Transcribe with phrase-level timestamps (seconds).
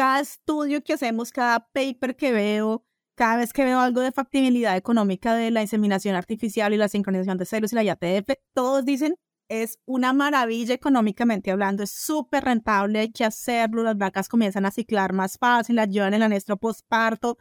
[0.00, 4.74] cada estudio que hacemos, cada paper que veo, cada vez que veo algo de factibilidad
[4.74, 9.16] económica de la inseminación artificial y la sincronización de celos y la IATF, todos dicen
[9.50, 14.70] es una maravilla económicamente hablando, es súper rentable, hay que hacerlo, las vacas comienzan a
[14.70, 17.36] ciclar más fácil, ayudan en el anestro postparto,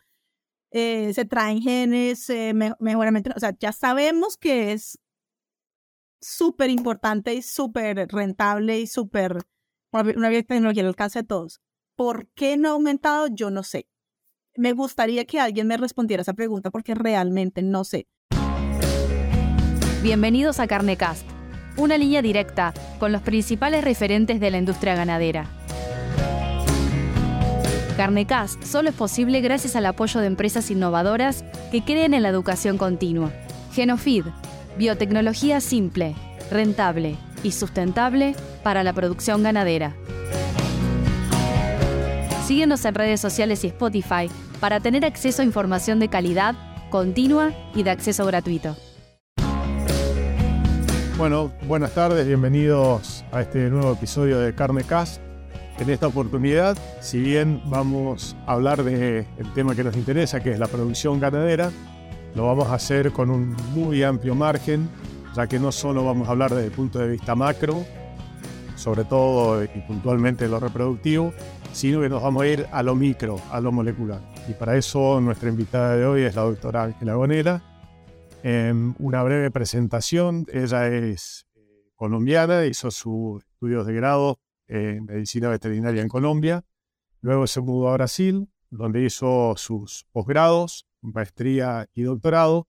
[0.71, 4.99] eh, se traen genes, eh, mejoramiento, o sea, ya sabemos que es
[6.19, 9.37] súper importante y súper rentable y súper,
[9.93, 11.61] una tecnología al alcance de todos.
[11.99, 13.27] ¿Por qué no ha aumentado?
[13.27, 13.85] Yo no sé.
[14.55, 18.07] Me gustaría que alguien me respondiera esa pregunta porque realmente no sé.
[20.01, 21.27] Bienvenidos a Carnecast,
[21.75, 25.49] una línea directa con los principales referentes de la industria ganadera.
[27.97, 32.77] Carnecast solo es posible gracias al apoyo de empresas innovadoras que creen en la educación
[32.77, 33.33] continua.
[33.73, 34.23] Genofeed,
[34.77, 36.15] biotecnología simple,
[36.49, 39.97] rentable y sustentable para la producción ganadera.
[42.49, 44.27] Síguenos en redes sociales y Spotify
[44.59, 46.55] para tener acceso a información de calidad,
[46.89, 48.75] continua y de acceso gratuito.
[51.15, 55.21] Bueno, buenas tardes, bienvenidos a este nuevo episodio de Carne Cast.
[55.77, 60.57] En esta oportunidad, si bien vamos a hablar del tema que nos interesa, que es
[60.57, 61.69] la producción ganadera,
[62.33, 64.89] lo vamos a hacer con un muy amplio margen,
[65.35, 67.85] ya que no solo vamos a hablar desde el punto de vista macro,
[68.75, 71.31] sobre todo y puntualmente lo reproductivo,
[71.71, 74.21] sino que nos vamos a ir a lo micro, a lo molecular.
[74.47, 77.63] Y para eso nuestra invitada de hoy es la doctora Ángela Gonera.
[78.43, 85.49] En una breve presentación, ella es eh, colombiana, hizo sus estudios de grado en medicina
[85.49, 86.63] veterinaria en Colombia,
[87.21, 92.67] luego se mudó a Brasil, donde hizo sus posgrados, maestría y doctorado,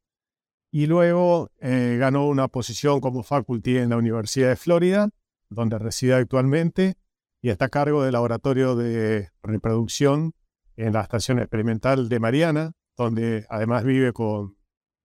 [0.73, 5.11] y luego eh, ganó una posición como faculty en la Universidad de Florida,
[5.49, 6.97] donde reside actualmente,
[7.43, 10.35] y está a cargo del laboratorio de reproducción
[10.77, 14.57] en la estación experimental de Mariana, donde además vive con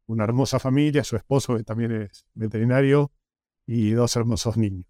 [0.08, 3.12] una hermosa familia, su esposo que también es veterinario
[3.66, 4.86] y dos hermosos niños.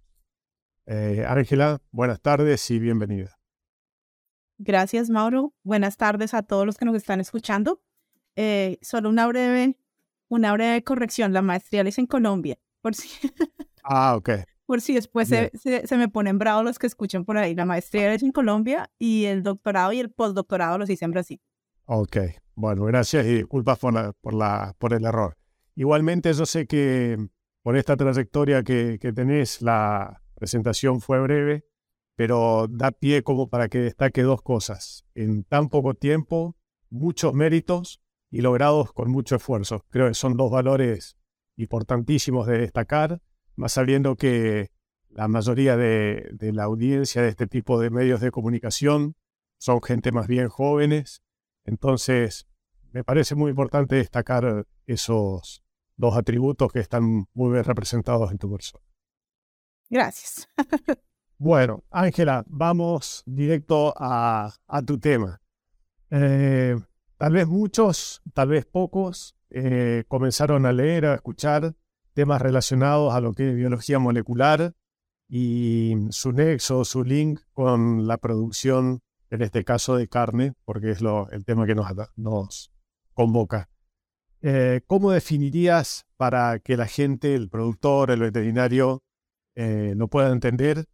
[0.88, 3.38] Eh, Ángela, buenas tardes y bienvenida.
[4.58, 5.54] Gracias, Mauro.
[5.64, 7.82] Buenas tardes a todos los que nos están escuchando.
[8.36, 9.78] Eh, solo una breve,
[10.28, 11.34] una breve corrección.
[11.34, 13.10] La maestría es en Colombia, por si.
[13.84, 14.30] ah, ok
[14.66, 17.56] por si después se, se, me ponen bravos los que escuchan por ahí.
[17.56, 21.42] La maestría es en Colombia y el doctorado y el postdoctorado los hice en Brasil.
[21.86, 22.18] Ok,
[22.56, 25.38] bueno, gracias y disculpas por, la, por, la, por el error.
[25.76, 27.18] Igualmente yo sé que
[27.62, 31.66] por esta trayectoria que, que tenés, la presentación fue breve,
[32.16, 35.06] pero da pie como para que destaque dos cosas.
[35.14, 36.56] En tan poco tiempo,
[36.90, 39.86] muchos méritos y logrados con mucho esfuerzo.
[39.90, 41.18] Creo que son dos valores
[41.58, 43.22] importantísimos de destacar
[43.56, 44.72] más sabiendo que
[45.10, 49.16] la mayoría de, la audiencia de este tipo de medios de comunicación
[49.58, 51.24] son gente más bien jóvenes.
[51.64, 52.48] Entonces,
[52.92, 55.64] me parece muy importante destacar esos
[55.96, 58.84] dos atributos que están muy bien representados en tu persona.
[59.90, 60.50] Gracias.
[61.38, 64.54] bueno, Ángela, vamos directo a,
[64.86, 65.42] tu tema.
[66.10, 66.76] Eh,
[67.18, 71.74] tal vez muchos, tal vez pocos, eh, comenzaron a leer, a escuchar
[72.16, 74.74] temas relacionados a lo que es biología molecular
[75.28, 81.02] y su nexo, su link con la producción, en este caso de carne, porque es
[81.02, 82.72] lo, el tema que nos, nos
[83.14, 83.70] convoca.
[84.42, 89.04] Eh, ¿Cómo definirías para que la gente, el productor, el veterinario,
[89.56, 90.86] eh, lo pueda entender?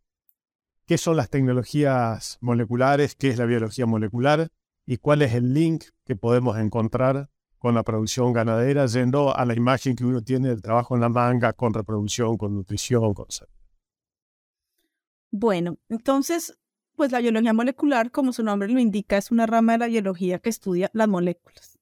[0.88, 3.16] ¿Qué son las tecnologías moleculares?
[3.16, 4.48] ¿Qué es la biología molecular?
[4.88, 7.30] ¿Y cuál es el link que podemos encontrar
[7.62, 11.10] con la producción ganadera, yendo a la imagen que uno tiene del trabajo en la
[11.10, 13.54] manga, con reproducción, con nutrición, con salud.
[15.30, 16.58] Bueno, entonces,
[16.96, 20.40] pues la biología molecular, como su nombre lo indica, es una rama de la biología
[20.40, 21.78] que estudia las moléculas.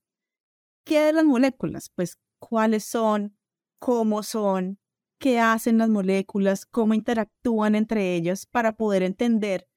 [0.84, 1.90] ¿Qué de las moléculas?
[1.96, 3.38] Pues cuáles son,
[3.80, 4.80] cómo son,
[5.18, 9.70] qué hacen las moléculas, cómo interactúan entre ellas para poder entender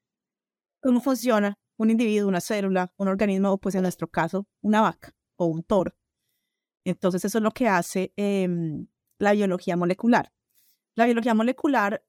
[0.81, 5.15] cómo funciona un individuo, una célula, un organismo o pues en nuestro caso, una vaca
[5.35, 5.95] o un toro.
[6.85, 8.87] Entonces eso es lo que hace em,
[9.19, 10.31] la biología molecular.
[10.95, 12.03] La biología molecular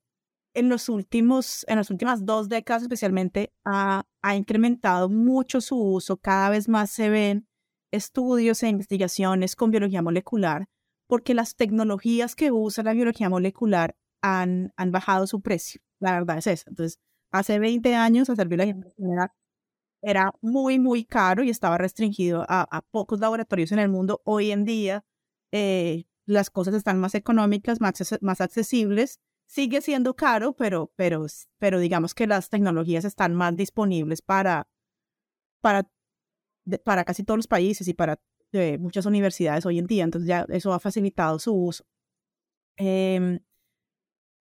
[0.55, 6.17] en, los últimos, en las últimas dos décadas especialmente ha, ha incrementado mucho su uso.
[6.17, 7.49] Cada vez más se ven
[7.91, 10.69] estudios e investigaciones con biología molecular
[11.07, 15.81] porque las tecnologías que usa la biología molecular han, han bajado su precio.
[16.01, 16.65] La verdad es eso.
[16.69, 16.99] Entonces,
[17.31, 19.33] hace 20 años hacer biología molecular
[20.05, 24.21] era muy, muy caro y estaba restringido a, pocos laboratorios en el mundo.
[24.25, 25.05] Hoy en día
[25.53, 29.21] eh, las cosas están más económicas, más, más accesibles.
[29.47, 31.27] Sigue siendo caro, pero, pero,
[31.59, 34.69] pero digamos que las tecnologías están más disponibles para,
[35.61, 35.89] para,
[36.85, 38.19] para casi todos los países y para
[38.53, 40.05] eh, muchas universidades hoy en día.
[40.05, 41.85] Entonces ya eso ha facilitado su uso.
[42.77, 43.41] Em,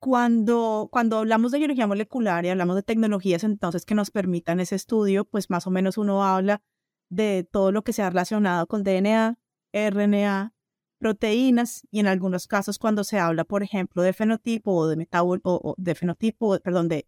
[0.03, 4.75] cuando, cuando hablamos de biología molecular y hablamos de tecnologías entonces que nos permitan ese
[4.75, 6.61] estudio, pues más o menos uno habla
[7.09, 9.39] de todo lo que se ha relacionado con DNA,
[9.71, 10.53] RNA,
[10.99, 15.39] proteínas y en algunos casos cuando se habla, por ejemplo, de fenotipo o de metabol
[15.45, 17.07] o, de fenotipo, perdón, de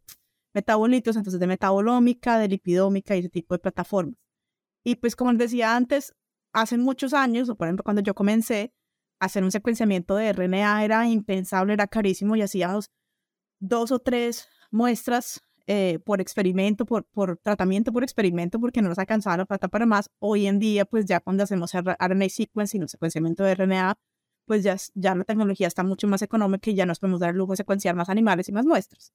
[0.53, 4.15] metabolitos, entonces de metabolómica, de lipidómica y ese tipo de plataformas.
[4.85, 6.13] Y pues como les decía antes,
[6.53, 8.73] hace muchos años, o por ejemplo cuando yo comencé,
[9.25, 12.91] hacer un secuenciamiento de RNA era impensable, era carísimo y hacíamos
[13.59, 17.05] dos o tres muestras eh, por experimento, por,
[17.41, 20.09] tratamiento por experimento, porque no nos alcanzaba la plata para más.
[20.19, 23.97] Hoy en día, pues ya cuando hacemos RNA sequencing o secuenciamiento de RNA,
[24.45, 27.37] pues ya, ya la tecnología está mucho más económica y ya nos podemos dar el
[27.37, 29.13] lujo de secuenciar más animales y más muestras.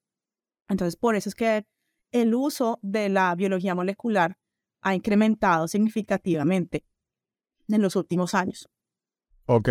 [0.69, 1.67] Entonces, por eso es que
[2.11, 4.37] el uso de la biología molecular
[4.81, 6.85] ha incrementado significativamente
[7.69, 8.69] en los últimos años.
[9.53, 9.69] Ok.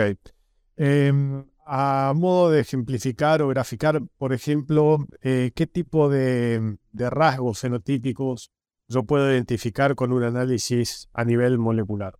[0.75, 8.51] Em, a modo de ejemplificar o graficar, por ejemplo, eh, ¿qué tipo de, rasgos fenotípicos
[8.89, 12.19] yo puedo identificar con un análisis a nivel molecular?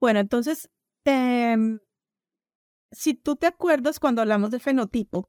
[0.00, 0.70] Bueno, entonces,
[1.04, 1.78] em,
[2.90, 5.28] si tú te acuerdas cuando hablamos de fenotipo,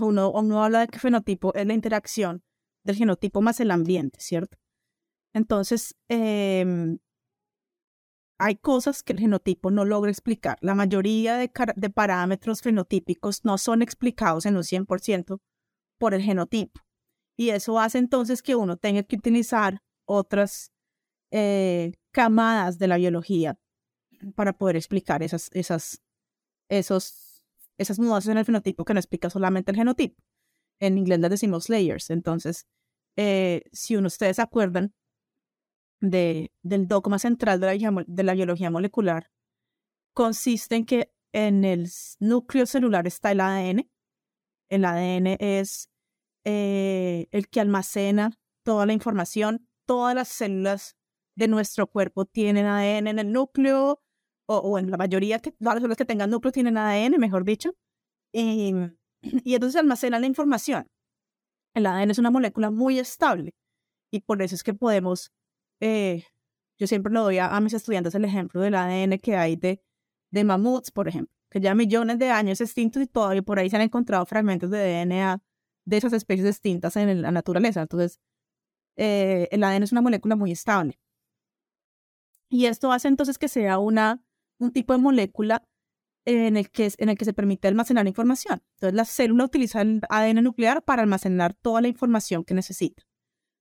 [0.00, 2.42] uno, uno habla de que fenotipo es la interacción
[2.82, 4.58] del genotipo más el ambiente, ¿cierto?
[5.32, 6.96] Entonces, eh,
[8.38, 10.58] hay cosas que el genotipo no logra explicar.
[10.60, 11.48] La mayoría de,
[11.90, 15.40] parámetros fenotípicos no son explicados en un 100%
[15.98, 16.80] por el genotipo.
[17.36, 20.72] Y eso hace entonces que uno tenga que utilizar otras
[21.30, 23.58] eh, camadas de la biología
[24.34, 26.02] para poder explicar esas, esas,
[26.68, 27.44] esos,
[27.78, 30.22] esas mudanzas en el fenotipo que no explica solamente el genotipo.
[30.80, 32.10] En inglés las decimos layers.
[32.10, 32.66] Entonces,
[33.16, 34.92] eh, si uno, ustedes acuerdan,
[36.10, 39.30] de, del dogma central de la, biología molecular
[40.12, 41.90] consiste en que en el
[42.20, 43.90] núcleo celular está el ADN.
[44.68, 45.90] El ADN es
[46.44, 49.68] eh, el que almacena toda la información.
[49.86, 50.96] Todas las células
[51.34, 54.00] de nuestro cuerpo tienen ADN en el núcleo,
[54.46, 57.74] o, en la mayoría, que, todas las células que tengan núcleo tienen ADN, mejor dicho.
[58.32, 58.72] Y,
[59.22, 60.86] y entonces almacena la información.
[61.74, 63.54] El ADN es una molécula muy estable
[64.14, 65.32] y por eso es que podemos
[65.84, 66.24] eh,
[66.78, 69.82] yo siempre lo doy a, mis estudiantes el ejemplo del ADN que hay de,
[70.30, 73.76] de mamuts, por ejemplo, que ya millones de años extintos y todavía por ahí se
[73.76, 75.42] han encontrado fragmentos de DNA
[75.84, 77.82] de esas especies extintas en la naturaleza.
[77.82, 78.18] Entonces,
[78.96, 80.98] eh, el ADN es una molécula muy estable.
[82.48, 84.24] Y esto hace entonces que sea una,
[84.58, 85.68] un tipo de molécula
[86.24, 88.62] en el, que, en el que se permite almacenar información.
[88.76, 93.02] Entonces, la célula utiliza el ADN nuclear para almacenar toda la información que necesita.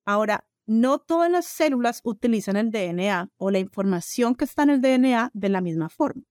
[0.06, 4.82] Ahora, no todas las células utilizan el DNA o la información que está en el
[4.82, 6.24] DNA de la misma forma.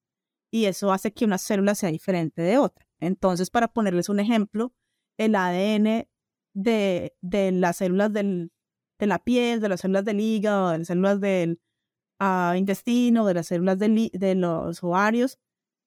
[0.50, 2.86] Y eso hace que una célula sea diferente de otra.
[3.00, 4.72] Entonces, para ponerles un ejemplo,
[5.18, 6.06] el ADN
[6.54, 8.52] de, de las células del,
[8.98, 11.60] de la piel, de las células del hígado, de las células del
[12.20, 15.38] uh, intestino, de las células de los ovarios,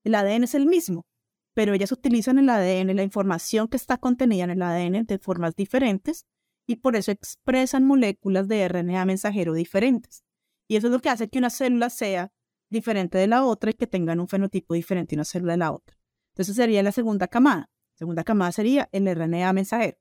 [0.04, 1.08] el ADN es el mismo,
[1.54, 5.56] pero ellas utilizan el ADN, la información que está contenida en el ADN de formas
[5.56, 6.26] diferentes
[6.68, 10.24] y por eso expresan moléculas de RNA mensajero diferentes.
[10.68, 12.32] Y eso es lo que hace que una célula sea
[12.70, 15.98] diferente de la otra y que tengan un fenotipo diferente una célula de la otra.
[16.34, 17.70] Entonces sería la segunda camada.
[17.94, 19.98] La segunda camada sería el RNA mensajero.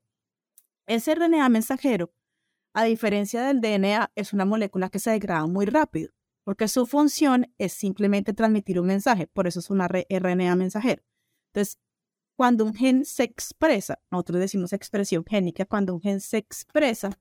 [0.87, 2.13] Ese RNA mensajero,
[2.73, 6.11] a diferencia del DNA, es una molécula que se degrada muy rápido,
[6.43, 11.03] porque su función es simplemente transmitir un mensaje, por eso es una RNA mensajero.
[11.53, 11.79] Entonces,
[12.35, 17.17] cuando un gen se expresa, nosotros decimos expresión génica, cuando un gen se expresa,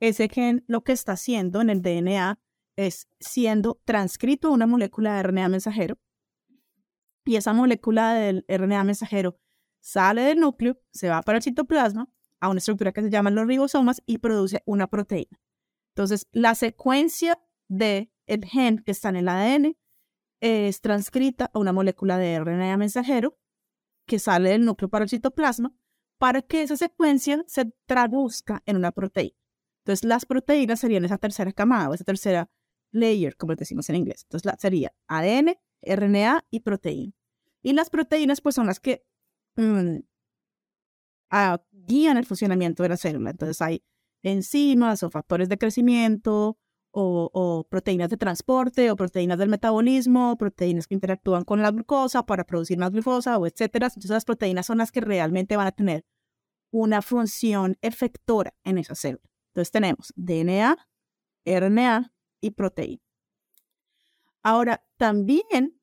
[0.00, 2.38] ese gen lo que está haciendo en el DNA
[2.76, 5.98] es siendo transcrito a una molécula de RNA mensajero
[7.24, 9.38] y esa molécula del RNA mensajero
[9.80, 12.08] sale del núcleo, se va para el citoplasma,
[12.40, 15.40] a una estructura que se llama los ribosomas y produce una proteína.
[15.90, 19.76] Entonces, la secuencia del el gen que está en el ADN
[20.40, 23.38] es transcrita a una molécula de RNA mensajero
[24.12, 25.74] que sale del núcleo para el citoplasma
[26.18, 29.34] para que esa secuencia se traduzca en una proteína.
[29.78, 32.50] Entonces, las proteínas serían esa tercera camada o esa tercera
[32.90, 34.24] layer, como decimos en inglés.
[34.24, 37.14] Entonces, la, sería ADN, RNA y proteína.
[37.62, 39.02] Y las proteínas, pues, son las que
[39.56, 40.00] mm,
[41.30, 43.30] ah, guían el funcionamiento de la célula.
[43.30, 43.82] Entonces, hay
[44.22, 46.58] enzimas o factores de crecimiento,
[46.92, 52.44] o, proteínas de transporte o proteínas del metabolismo, proteínas que interactúan con la glucosa para
[52.44, 53.86] producir más glucosa o etcétera.
[53.86, 56.04] Entonces las proteínas son las que realmente van a tener
[56.70, 59.28] una función efectora en esa célula.
[59.50, 60.76] Entonces tenemos DNA,
[61.44, 63.02] RNA y proteína.
[64.42, 65.80] Ahora, también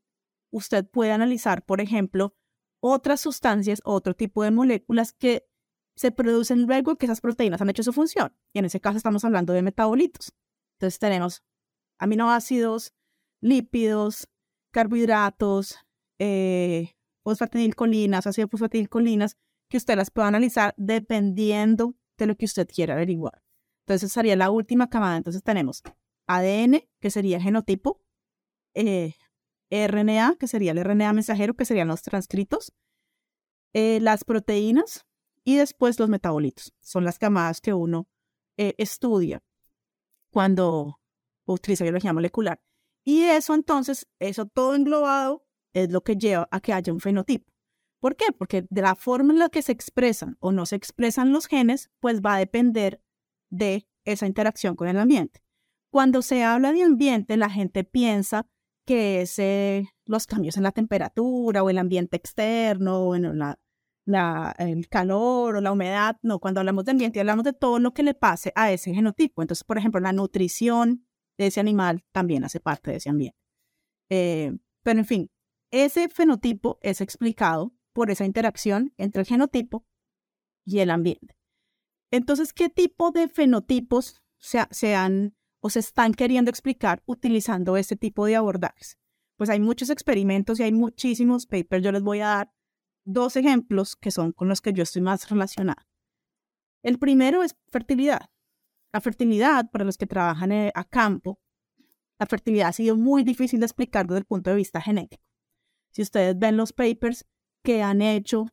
[0.51, 2.35] usted puede analizar, por ejemplo,
[2.81, 5.47] otras sustancias, otro tipo de moléculas que
[5.95, 8.33] se producen luego que esas proteínas han hecho su función.
[8.53, 10.33] Y en ese caso estamos hablando de metabolitos.
[10.79, 11.43] Entonces tenemos
[11.97, 12.93] aminoácidos,
[13.41, 14.29] lípidos,
[14.71, 15.77] carbohidratos,
[16.19, 19.35] eh, fosfatidilcolinas, ácido fosfatidilcolinas,
[19.69, 23.43] que usted las puede analizar dependiendo de lo que usted quiera averiguar.
[23.85, 25.17] Entonces sería la última camada.
[25.17, 25.83] Entonces tenemos
[26.27, 28.01] ADN, que sería genotipo,
[28.73, 29.15] eh,
[29.69, 32.71] RNA, que sería el RNA mensajero, que serían los transcritos,
[33.73, 35.05] eh, las proteínas
[35.43, 36.73] y después los metabolitos.
[36.79, 38.07] Son las camadas que uno
[38.55, 39.43] eh, estudia
[40.31, 40.99] cuando
[41.45, 42.61] utiliza biología molecular.
[43.03, 47.51] Y eso entonces, eso todo englobado es lo que lleva a que haya un fenotipo.
[47.99, 48.31] ¿Por qué?
[48.31, 51.89] Porque de la forma en la que se expresan o no se expresan los genes,
[51.99, 53.01] pues va a depender
[53.49, 55.41] de esa interacción con el ambiente.
[55.91, 58.47] Cuando se habla de ambiente, la gente piensa
[58.85, 63.59] que es eh, los cambios en la temperatura o el ambiente externo, o la,
[64.57, 66.17] el calor o la humedad.
[66.21, 69.41] No, cuando hablamos de ambiente hablamos de todo lo que le pase a ese genotipo.
[69.41, 71.05] Entonces, por ejemplo, la nutrición
[71.37, 73.37] de ese animal también hace parte de ese ambiente.
[74.09, 75.31] Eh, pero en fin,
[75.71, 79.85] ese fenotipo es explicado por esa interacción entre el genotipo
[80.65, 81.37] y el ambiente.
[82.11, 87.95] Entonces, ¿qué tipo de fenotipos se, se han o se están queriendo explicar utilizando este
[87.95, 88.97] tipo de abordajes.
[89.37, 91.83] Pues hay muchos experimentos y hay muchísimos papers.
[91.83, 92.53] Yo les voy a dar
[93.11, 95.87] dos ejemplos que son con los que yo estoy más relacionada.
[96.83, 98.29] El primero es fertilidad.
[98.93, 101.39] La fertilidad, para los que trabajan eh, a campo,
[102.19, 105.23] la fertilidad ha sido muy difícil de explicar desde el punto de vista genético.
[105.91, 107.25] Si ustedes ven los papers
[107.63, 108.47] que han hecho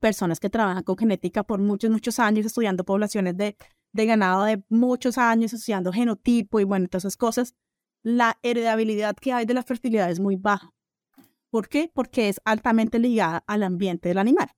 [0.00, 3.56] personas que trabajan con genética por muchos, muchos años estudiando poblaciones de
[3.92, 7.54] de ganado de muchos años estudiando genotipo y bueno, todas esas cosas,
[8.02, 10.72] la heredabilidad que hay de la fertilidad es muy baja.
[11.52, 11.90] ¿Por qué?
[11.92, 14.48] Porque es altamente ligada al ambiente del animal.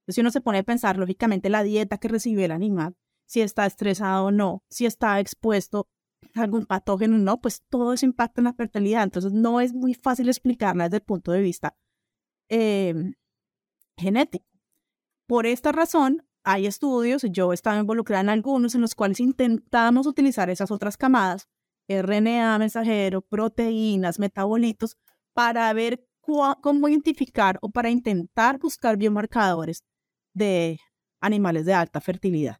[0.00, 3.40] Entonces, si uno se pone a pensar, lógicamente, la dieta que recibe el animal, si
[3.40, 5.88] está estresado o no, si está expuesto
[6.34, 9.04] a algún patógeno o no, pues todo eso impacta en la fertilidad.
[9.04, 11.78] Entonces, no es muy fácil explicarla desde el punto de vista
[12.50, 13.14] em,
[13.96, 14.44] genético.
[15.26, 20.50] Por esta razón, hay estudios, yo estaba involucrada en algunos en los cuales intentamos utilizar
[20.50, 21.48] esas otras camadas,
[21.88, 24.98] RNA mensajero, proteínas, metabolitos,
[25.32, 26.06] para ver
[26.60, 29.84] cómo identificar o para intentar buscar biomarcadores
[30.34, 30.78] de
[31.20, 32.58] animales de alta fertilidad.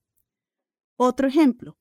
[0.97, 1.77] Otro ejemplo,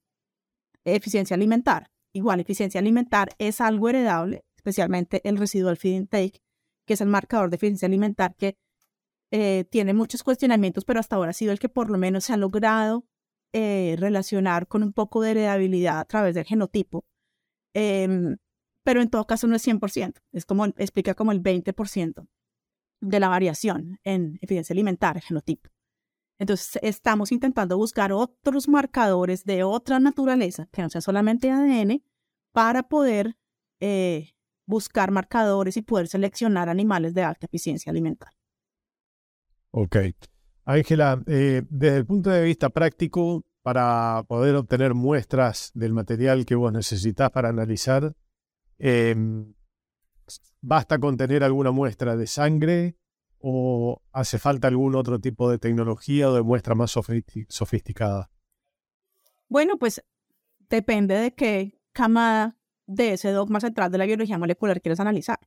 [0.85, 1.89] eficiencia alimentar.
[2.13, 6.41] Igual, eficiencia alimentar es algo heredable, especialmente el residual feed intake,
[6.85, 8.57] que es el marcador de eficiencia alimentar que
[9.31, 12.33] eh, tiene muchos cuestionamientos, pero hasta ahora ha sido el que por lo menos se
[12.33, 13.05] ha logrado
[13.51, 17.05] eh, relacionar con un poco de heredabilidad a través del genotipo.
[17.73, 18.37] Em,
[18.83, 22.27] pero en todo caso no es 100%, es como, explica como el 20%
[23.01, 25.69] de la variación en eficiencia alimentaria, genotipo.
[26.39, 32.03] Entonces estamos intentando buscar otros marcadores de otra naturaleza, que no sea solamente ADN,
[32.51, 33.37] para poder
[33.79, 34.31] eh,
[34.65, 38.37] buscar marcadores y poder seleccionar animales de alta eficiencia alimentaria.
[39.71, 39.97] Ok.
[40.65, 46.55] Ángela, eh, desde el punto de vista práctico, para poder obtener muestras del material que
[46.55, 48.13] vos necesitas para analizar,
[48.85, 49.53] em,
[50.61, 52.97] ¿basta con tener alguna muestra de sangre
[53.39, 58.29] o hace falta algún otro tipo de tecnología o de muestra más sofisticada?
[59.47, 60.03] Bueno, pues
[60.69, 65.39] depende de qué camada de ese dogma central de la biología molecular quieres analizar.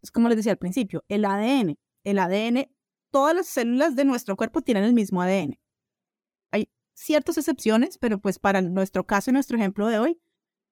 [0.00, 1.76] Es como les decía al principio, el ADN.
[2.04, 2.70] El ADN
[3.10, 5.58] todas las células de nuestro cuerpo tienen el mismo ADN.
[6.52, 10.20] Hay ciertas excepciones, pero pues para nuestro caso y nuestro ejemplo de hoy,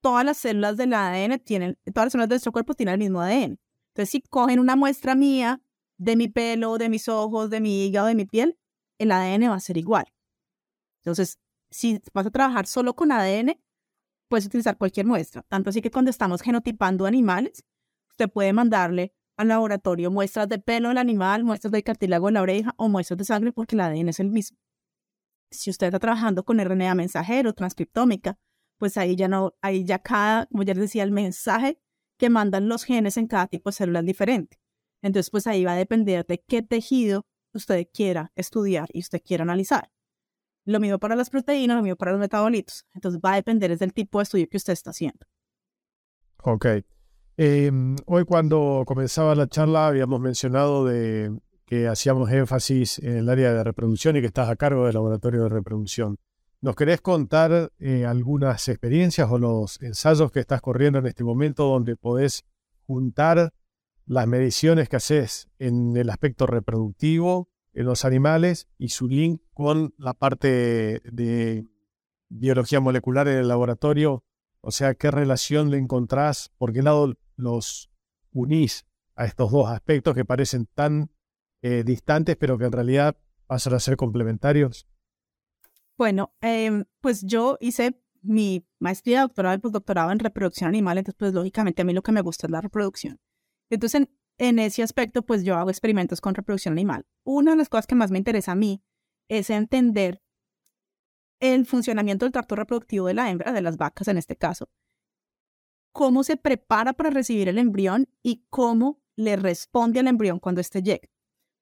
[0.06, 3.20] todas las células del ADN tienen, todas las células de nuestro cuerpo tienen el mismo
[3.20, 3.58] ADN.
[3.88, 5.60] Entonces, si cogen una muestra mía
[5.96, 8.56] de mi pelo, de mis ojos, de mi hígado, de mi piel,
[8.98, 10.04] el ADN va a ser igual.
[11.00, 11.40] Entonces,
[11.72, 13.60] si vas a trabajar solo con ADN,
[14.28, 15.42] puedes utilizar cualquier muestra.
[15.42, 17.64] Tanto así que cuando estamos genotipando animales,
[18.10, 22.42] usted puede mandarle al laboratorio muestras de pelo del animal, muestras de cartílago en la
[22.42, 24.56] oreja o muestras de sangre porque el ADN es el mismo.
[25.50, 28.38] Si usted está trabajando con RNA mensajero, transcriptómica,
[28.78, 31.80] pues ahí ya no, ahí ya cada, como ya les decía, el mensaje
[32.18, 34.58] que mandan los genes en cada tipo de célula es diferente.
[35.02, 39.42] Entonces, pues ahí va a depender de qué tejido usted quiera estudiar y usted quiera
[39.42, 39.90] analizar.
[40.64, 42.86] Lo mismo para las proteínas, lo mismo para los metabolitos.
[42.92, 45.26] Entonces va a depender del tipo de estudio que usted está haciendo.
[46.42, 46.66] Ok.
[47.36, 53.52] Em, hoy cuando comenzaba la charla habíamos mencionado de que hacíamos énfasis en el área
[53.52, 56.18] de reproducción y que estás a cargo del laboratorio de reproducción.
[56.62, 61.64] ¿Nos querés contar eh, algunas experiencias o los ensayos que estás corriendo en este momento
[61.64, 62.44] donde podés
[62.86, 63.52] juntar
[64.06, 69.94] las mediciones que haces en el aspecto reproductivo en los animales y su link con
[69.98, 71.66] la parte de
[72.30, 74.24] biología molecular en el laboratorio?
[74.62, 76.52] O sea, ¿qué relación le encontrás?
[76.56, 77.90] ¿Por qué lado los
[78.32, 81.10] unís a estos dos aspectos que parecen tan
[81.60, 84.86] eh, distantes, pero que en realidad pasan a ser complementarios?
[85.96, 91.32] Bueno, em, pues yo hice mi maestría, doctorado y postdoctorado en reproducción animal, entonces pues
[91.32, 93.20] lógicamente a mí lo que me gusta es la reproducción.
[93.70, 97.06] Entonces en, ese aspecto pues yo hago experimentos con reproducción animal.
[97.24, 98.82] Una de las cosas que más me interesa a mí
[99.28, 100.22] es entender
[101.40, 104.68] el funcionamiento del tracto reproductivo de la hembra, de las vacas en este caso,
[105.92, 110.82] cómo se prepara para recibir el embrión y cómo le responde al embrión cuando éste
[110.82, 111.10] llegue.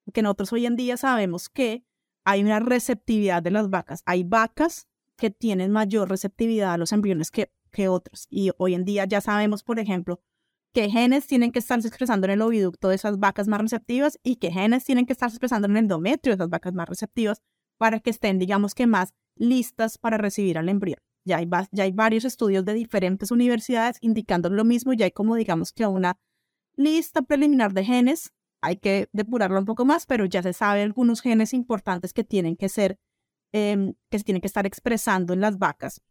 [0.03, 1.85] Porque nosotros hoy en día sabemos que
[2.25, 4.01] hay una receptividad de las vacas.
[4.05, 7.49] Hay vacas que tienen mayor receptividad a los embriones que,
[7.89, 8.25] otros.
[8.29, 10.21] Y hoy en día ya sabemos, por ejemplo,
[10.73, 14.37] qué genes tienen que estarse expresando en el oviducto de esas vacas más receptivas y
[14.37, 17.41] qué genes tienen que estarse expresando en el endometrio de esas vacas más receptivas
[17.77, 20.99] para que estén, digamos que más listas para recibir al embrión.
[21.25, 25.35] Ya hay, ya hay varios estudios de diferentes universidades indicando lo mismo, ya hay como
[25.35, 26.17] digamos que una
[26.77, 28.31] lista preliminar de genes
[28.65, 32.55] hay que depurarlo un poco más, pero ya se sabe algunos genes importantes que tienen
[32.55, 32.99] que ser,
[33.53, 36.01] em, que se tienen que estar expresando en las vacas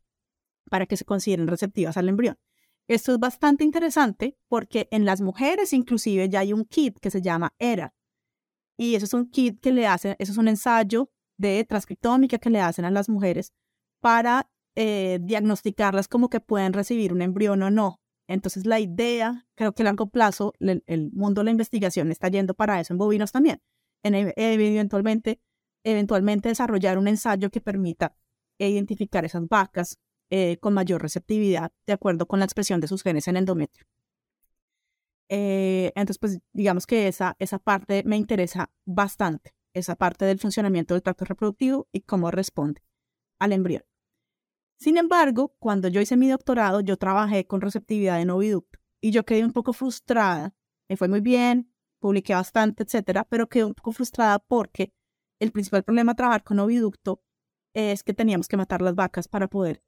[0.70, 2.38] para que se consideren receptivas al embrión.
[2.86, 7.22] Esto es bastante interesante porque en las mujeres inclusive ya hay un kit que se
[7.22, 7.94] llama ERA.
[8.76, 12.50] Y eso es un kit que le hacen, eso es un ensayo de transcriptómica que
[12.50, 13.52] le hacen a las mujeres
[14.00, 18.00] para eh, diagnosticarlas como que pueden recibir un embrión o no.
[18.28, 22.54] Entonces la idea, creo que a largo plazo, el, mundo de la investigación está yendo
[22.54, 23.60] para eso en bovinos también,
[24.02, 25.40] en eventualmente,
[25.84, 28.16] eventualmente desarrollar un ensayo que permita
[28.58, 29.98] identificar esas vacas
[30.30, 33.86] eh, con mayor receptividad de acuerdo con la expresión de sus genes en endometrio.
[35.28, 40.94] Eh, entonces, pues digamos que esa, esa parte me interesa bastante, esa parte del funcionamiento
[40.94, 42.82] del tracto reproductivo y cómo responde
[43.38, 43.82] al embrión.
[44.76, 49.24] Sin embargo, cuando yo hice mi doctorado, yo trabajé con receptividad en oviducto y yo
[49.24, 50.54] quedé un poco frustrada.
[50.88, 54.92] Me fue muy bien, publiqué bastante, etcétera, pero quedé un poco frustrada porque
[55.40, 57.22] el principal problema de trabajar con oviducto
[57.74, 59.82] es que teníamos que matar las vacas para poder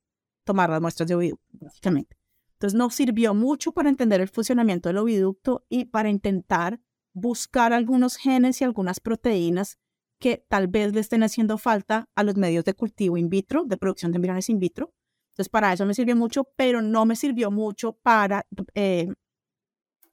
[0.44, 2.16] tomar las muestras de oviducto, básicamente.
[2.52, 6.80] Entonces, no sirvió mucho para entender el funcionamiento del oviducto y para intentar
[7.12, 9.78] buscar algunos genes y algunas proteínas
[10.18, 13.76] que tal vez le estén haciendo falta a los medios de cultivo in vitro, de
[13.76, 14.92] producción de embriones in vitro.
[15.32, 19.08] Entonces, para eso me sirvió mucho, pero no me sirvió mucho para eh,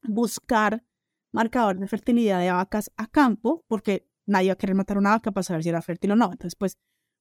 [0.03, 0.83] buscar
[1.31, 5.31] marcadores de fertilidad de vacas a campo, porque nadie va a querer matar una vaca
[5.31, 6.25] para saber si era fértil o no.
[6.25, 6.77] Entonces, pues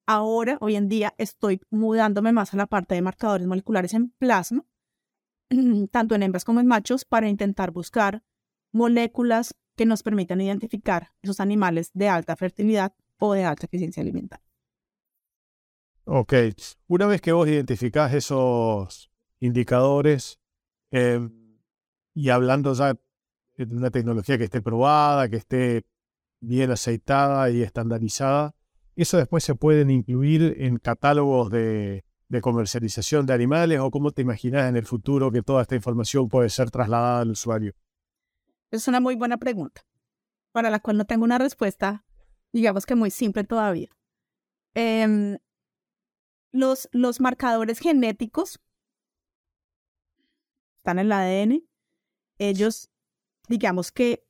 [0.06, 4.64] ahora, hoy en día, estoy mudándome más a la parte de marcadores moleculares en plasma,
[5.92, 8.22] tanto en hembras como en machos, para intentar buscar
[8.72, 14.44] moléculas que nos permitan identificar esos animales de alta fertilidad o de alta eficiencia alimentaria.
[16.04, 16.34] Ok,
[16.88, 20.40] una vez que vos identificás esos indicadores
[20.90, 21.58] em,
[22.14, 22.94] y hablando ya
[23.56, 25.84] de una tecnología que esté probada, que esté
[26.40, 28.54] bien aceitada y estandarizada,
[28.96, 34.22] eso después se pueden incluir en catálogos de, de comercialización de animales o cómo te
[34.22, 37.74] imaginas en el futuro que toda esta información puede ser trasladada al usuario.
[38.72, 39.86] Es una muy buena pregunta,
[40.50, 42.06] para la cual no tengo una respuesta,
[42.52, 43.90] digamos que muy simple todavía.
[44.74, 45.38] Em,
[46.52, 48.58] los, los marcadores genéticos
[50.78, 51.68] están en el ADN.
[52.38, 52.90] Ellos,
[53.46, 54.26] digamos que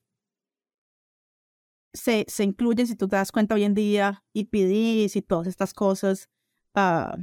[1.92, 5.72] se, se, incluyen, si tú te das cuenta hoy en día, IPDs y todas estas
[5.72, 6.28] cosas.
[6.74, 7.22] Uh,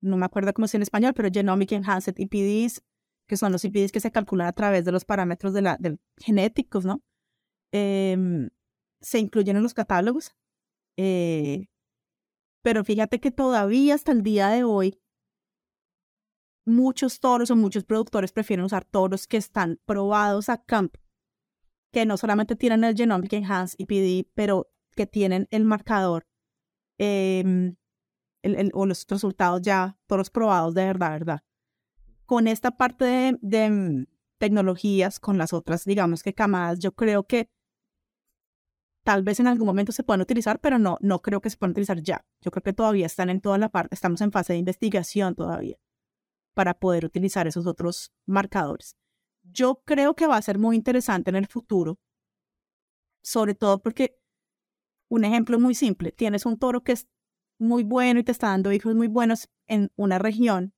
[0.00, 2.82] no me acuerdo cómo es en español, pero Genomic Enhanced IPDs
[3.26, 5.78] que son los IPDs que se calculan a través de los parámetros de la,
[6.18, 7.02] genéticos, ¿no?
[7.72, 8.48] Em,
[9.00, 10.34] se incluyen en los catálogos.
[10.96, 11.66] Eh,
[12.62, 15.00] pero fíjate que todavía hasta el día de hoy,
[16.64, 21.00] muchos toros o muchos productores prefieren usar toros que están probados a campo,
[21.92, 26.26] que no solamente tienen el Genomic Enhanced IPD, pero que tienen el marcador
[26.98, 27.76] em,
[28.72, 31.42] o los resultados ya, todos probados de verdad, verdad
[32.26, 34.06] con esta parte de, mm,
[34.38, 37.48] tecnologías, con las otras, digamos que camadas, yo creo que
[39.02, 41.70] tal vez en algún momento se puedan utilizar, pero no, no creo que se puedan
[41.70, 42.26] utilizar ya.
[42.42, 45.78] Yo creo que todavía están en toda la parte, estamos en fase de investigación todavía
[46.54, 48.96] para poder utilizar esos otros marcadores.
[49.44, 51.98] Yo creo que va a ser muy interesante en el futuro,
[53.22, 54.18] sobre todo porque
[55.08, 57.06] un ejemplo muy simple, tienes un toro que es
[57.58, 60.74] muy bueno y te está dando hijos muy buenos en una región,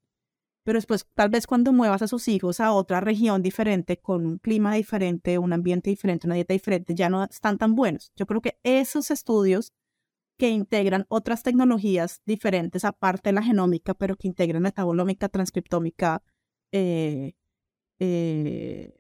[0.69, 4.37] pero después tal vez cuando muevas a sus hijos a otra región diferente, con un
[4.37, 8.13] clima diferente, un ambiente diferente, una dieta diferente, ya no están tan buenos.
[8.17, 9.73] Yo creo que esos estudios
[10.37, 16.23] que integran otras tecnologías diferentes aparte de la genómica, pero que integran metabolómica, transcriptómica,
[16.71, 17.33] eh,
[17.99, 18.93] eh,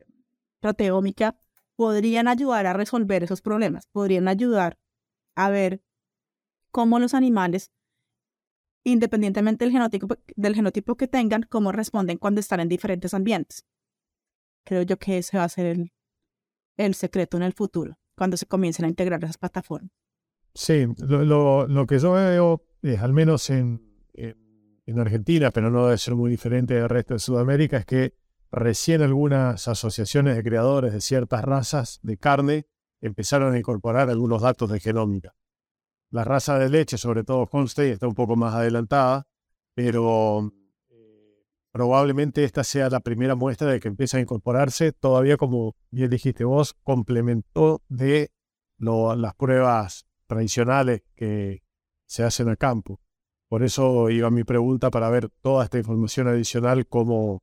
[0.61, 1.39] proteómica,
[1.77, 4.79] podrían ayudar a resolver esos problemas, podrían ayudar
[5.37, 5.83] a ver
[6.71, 7.73] cómo los animales
[8.89, 13.65] independientemente del genotipo, que tengan, cómo responden cuando están en diferentes ambientes.
[14.65, 15.91] Creo yo que ese va a ser
[16.77, 19.91] el, secreto en el futuro, cuando se comiencen a integrar esas plataformas.
[20.55, 23.83] Sí, lo, lo, que yo veo, es, al menos en,
[24.15, 28.15] en, Argentina, pero no debe ser muy diferente del resto de Sudamérica, es que
[28.51, 32.67] recién algunas asociaciones de creadores de ciertas razas de carne
[33.01, 35.35] empezaron a incorporar algunos datos de genómica.
[36.11, 39.27] La raza de leche, sobre todo Holstein, está un poco más adelantada,
[39.75, 40.53] pero
[40.89, 46.09] eh, probablemente esta sea la primera muestra de que empieza a incorporarse, todavía como bien
[46.09, 48.31] dijiste vos, complementó de
[48.79, 51.63] las pruebas tradicionales que
[52.07, 53.01] se hacen a campo.
[53.49, 57.43] Por eso iba mi pregunta para ver toda esta información adicional, cómo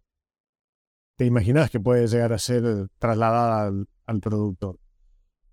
[1.17, 3.71] te imaginas que puede llegar a ser trasladada
[4.05, 4.79] al productor.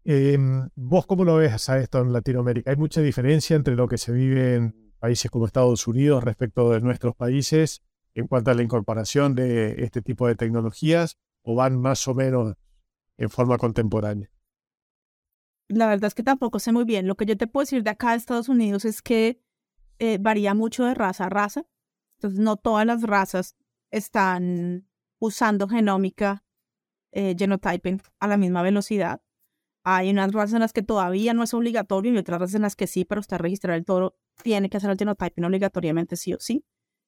[0.05, 2.71] Em, ¿Vos cómo lo ves a esto en Latinoamérica?
[2.71, 6.81] ¿Hay mucha diferencia entre lo que se vive en países como Estados Unidos respecto de
[6.81, 7.83] nuestros países
[8.15, 12.55] en cuanto a la incorporación de este tipo de tecnologías o van más o menos
[13.17, 14.31] en forma contemporánea?
[15.69, 17.07] La verdad es que tampoco sé muy bien.
[17.07, 19.41] Lo que yo te puedo decir de acá de Estados Unidos es que
[19.99, 21.65] eh, varía mucho de raza a raza.
[22.19, 23.57] Entonces, no todas las razas
[23.91, 24.89] están
[25.19, 26.45] usando genómica,
[27.13, 29.23] eh, genotyping a la misma velocidad.
[29.85, 32.77] Hay unas razas en las que todavía no es obligatorio y otras razas en las
[32.77, 36.39] que sí, pero usted registrar el toro tiene que hacer el genotyping obligatoriamente sí o
[36.39, 36.65] sí.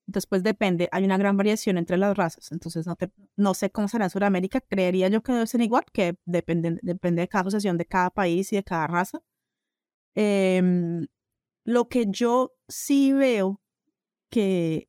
[0.06, 2.52] Entonces, pues depende, hay una gran variación entre las razas.
[2.52, 2.96] Entonces, no,
[3.37, 4.60] no sé cómo será en Sudamérica.
[4.60, 8.52] Creería yo que debe ser igual, que depende, depende de cada asociación de cada país
[8.52, 9.22] y de cada raza.
[10.14, 11.06] Em,
[11.64, 13.60] lo que yo sí veo
[14.30, 14.88] que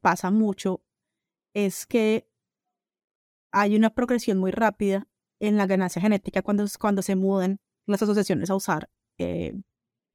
[0.00, 0.82] pasa mucho
[1.54, 2.28] es que
[3.52, 5.09] hay una progresión muy rápida
[5.40, 9.54] en la ganancia genética cuando, cuando se muden las asociaciones a usar eh,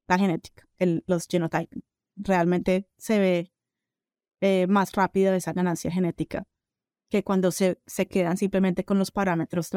[0.07, 1.83] la genética, el, los genotyping.
[2.15, 3.51] Realmente se ve
[4.39, 6.45] eh, más rápida esa ganancia genética
[7.09, 9.69] que cuando se, se quedan simplemente con los parámetros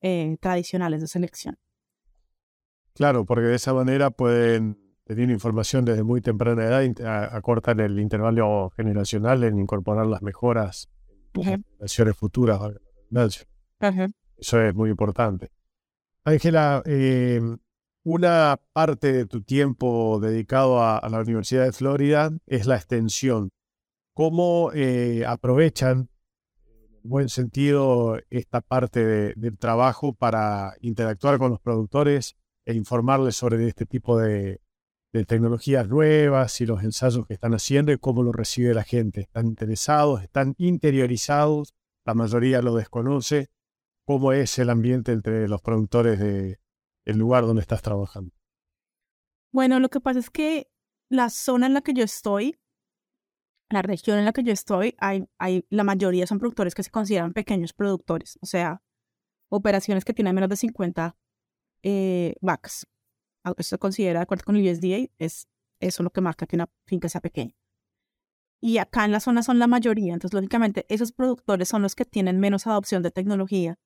[0.00, 1.58] eh, tradicionales de selección.
[2.94, 8.70] Claro, porque de esa manera pueden tener información desde muy temprana edad, acortar el intervalo
[8.76, 10.88] generacional en incorporar las mejoras
[11.34, 12.60] en generaciones futuras.
[14.40, 15.50] Eso es muy importante.
[16.24, 17.58] Ángela, em,
[18.04, 23.50] una parte de tu tiempo dedicado a, la Universidad de Florida es la extensión.
[24.14, 26.08] ¿Cómo eh, aprovechan,
[27.02, 33.66] en buen sentido, esta parte del trabajo para interactuar con los productores e informarles sobre
[33.68, 34.60] este tipo de,
[35.12, 39.22] de tecnologías nuevas y los ensayos que están haciendo y cómo lo recibe la gente?
[39.22, 40.22] ¿Están interesados?
[40.22, 41.74] ¿Están interiorizados?
[42.06, 43.50] La mayoría lo desconoce
[44.10, 46.58] cómo es el ambiente entre los productores del
[47.14, 48.34] lugar donde estás trabajando.
[49.52, 50.68] Bueno, lo que pasa es que
[51.08, 52.58] la zona en la que yo estoy,
[53.68, 56.90] la región en la que yo estoy, hay, hay, la mayoría son productores que se
[56.90, 58.82] consideran pequeños productores, o sea,
[59.48, 61.16] operaciones que tienen menos de 50
[61.84, 62.88] eh, vacas.
[63.44, 65.46] Eso se considera, de acuerdo con el USDA, es
[65.78, 67.54] eso lo que marca que una finca sea pequeña.
[68.60, 72.04] Y acá en la zona son la mayoría, entonces lógicamente esos productores son los que
[72.04, 73.78] tienen menos adopción de tecnología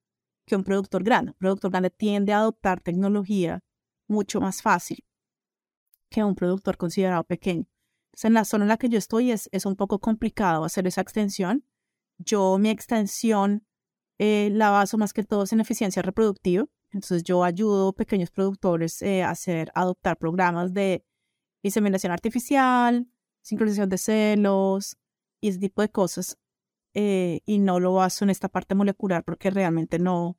[0.46, 1.33] que un productor grande.
[1.33, 3.62] Un productor grande tiende a adoptar tecnología
[4.07, 5.04] mucho más fácil
[6.11, 7.66] que un productor considerado pequeño.
[8.07, 10.87] Entonces, en la zona en la que yo estoy es, es un poco complicado hacer
[10.87, 11.64] esa extensión.
[12.18, 13.66] Yo mi extensión
[14.18, 16.66] eh, la baso más que todo en eficiencia reproductiva.
[16.92, 21.04] Entonces yo ayudo a pequeños productores eh, a hacer, adoptar programas de
[21.62, 23.09] inseminación artificial,
[23.42, 24.96] sincronización de celos
[25.40, 26.38] y ese tipo de cosas
[26.94, 30.38] eh, y no lo baso en esta parte molecular porque realmente no,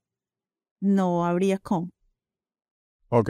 [0.79, 1.91] no habría cómo.
[3.09, 3.29] Ok.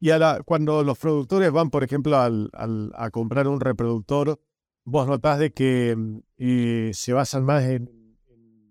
[0.00, 0.10] Y
[0.44, 2.50] cuando los productores van, por ejemplo, al,
[2.94, 4.40] a comprar un reproductor,
[4.84, 5.96] vos notás de que
[6.38, 8.18] eh, se basan más en,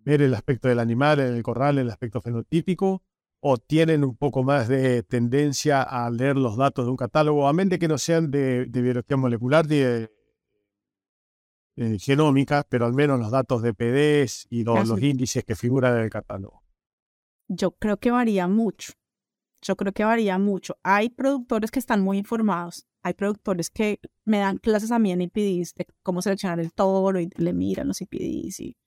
[0.03, 3.01] ver el aspecto del animal en el corral, el aspecto fenotípico,
[3.39, 7.53] o tienen un poco más de tendencia a leer los datos de un catálogo, a
[7.53, 10.11] menos de que no sean de, de biología molecular, de
[11.77, 16.03] eh, genómica, pero al menos los datos de PDs y los, índices que figuran en
[16.03, 16.63] el catálogo.
[17.47, 18.93] Yo creo que varía mucho.
[19.61, 20.77] Yo creo que varía mucho.
[20.83, 22.87] Hay productores que están muy informados.
[23.03, 27.19] Hay productores que me dan clases a mí en IPDs de cómo seleccionar el toro
[27.19, 28.59] y le miran los IPDs.
[28.59, 28.77] Y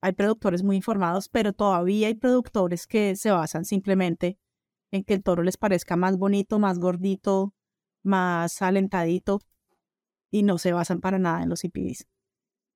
[0.00, 4.38] hay productores muy informados, pero todavía hay productores que se basan simplemente
[4.90, 7.54] en que el toro les parezca más bonito, más gordito,
[8.02, 9.40] más alentadito
[10.30, 12.06] y no se basan para nada en los IPDs.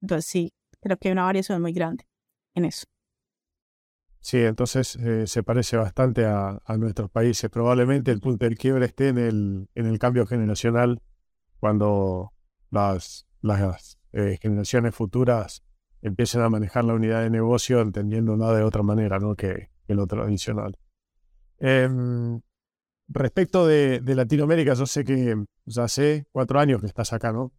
[0.03, 2.05] Entonces sí, creo que hay una variación muy grande
[2.55, 2.85] en eso.
[4.21, 7.51] Sí, entonces eh, se parece bastante a, nuestros países.
[7.51, 11.03] Probablemente el punto del quiebre esté en el, en el cambio generacional
[11.59, 12.33] cuando
[12.71, 15.65] las, las eh, generaciones futuras
[16.03, 19.35] empiecen a manejar la unidad de negocio entendiéndola de otra manera ¿no?
[19.35, 20.77] que, que lo tradicional.
[21.59, 22.41] Em,
[23.09, 27.53] respecto de, de, Latinoamérica, yo sé que ya hace cuatro años que estás acá, ¿no?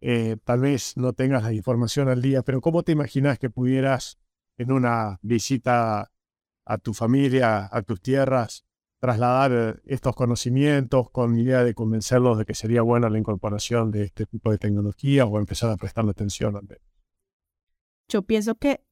[0.00, 4.18] Eh, tal vez no tengas la información al día, pero ¿cómo te imaginas que pudieras
[4.56, 6.12] en una visita
[6.64, 8.64] a tu familia, a tus tierras,
[9.00, 14.26] trasladar estos conocimientos con idea de convencerlos de que sería buena la incorporación de este
[14.26, 16.68] tipo de tecnología o empezar a prestarle atención al
[18.08, 18.84] Yo pienso que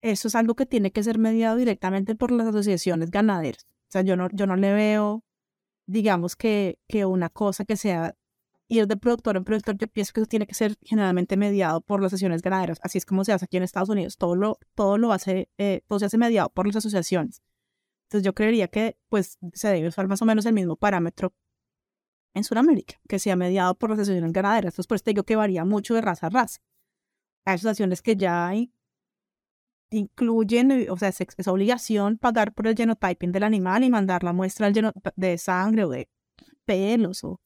[0.00, 3.66] eso es algo que tiene que ser mediado directamente por las asociaciones ganaderas.
[3.88, 5.24] O sea, yo no, yo no le veo,
[5.86, 8.14] digamos, que, que una cosa que sea
[8.68, 12.00] ir de productor en productor, yo pienso que eso tiene que ser generalmente mediado por
[12.00, 12.78] las asociaciones ganaderas.
[12.82, 14.18] Así es como se hace aquí en Estados Unidos.
[14.18, 17.42] Todo lo, todo lo hace, eh, todo se hace mediado por las asociaciones.
[18.04, 21.34] Entonces yo creería que pues se debe usar más o menos el mismo parámetro
[22.34, 24.74] en Sudamérica, que sea mediado por las asociaciones ganaderas.
[24.74, 26.60] Entonces por eso te digo que varía mucho de raza a raza.
[27.44, 28.72] Hay asociaciones que ya hay,
[29.90, 34.70] incluyen, o sea, es, obligación pagar por el genotyping del animal y mandar la muestra
[35.16, 36.10] de sangre o de
[36.66, 37.40] pelos o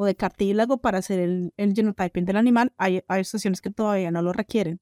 [0.00, 4.10] o de cartílago para hacer el, el genotyping del animal, hay, hay estaciones que todavía
[4.10, 4.80] no lo requieren.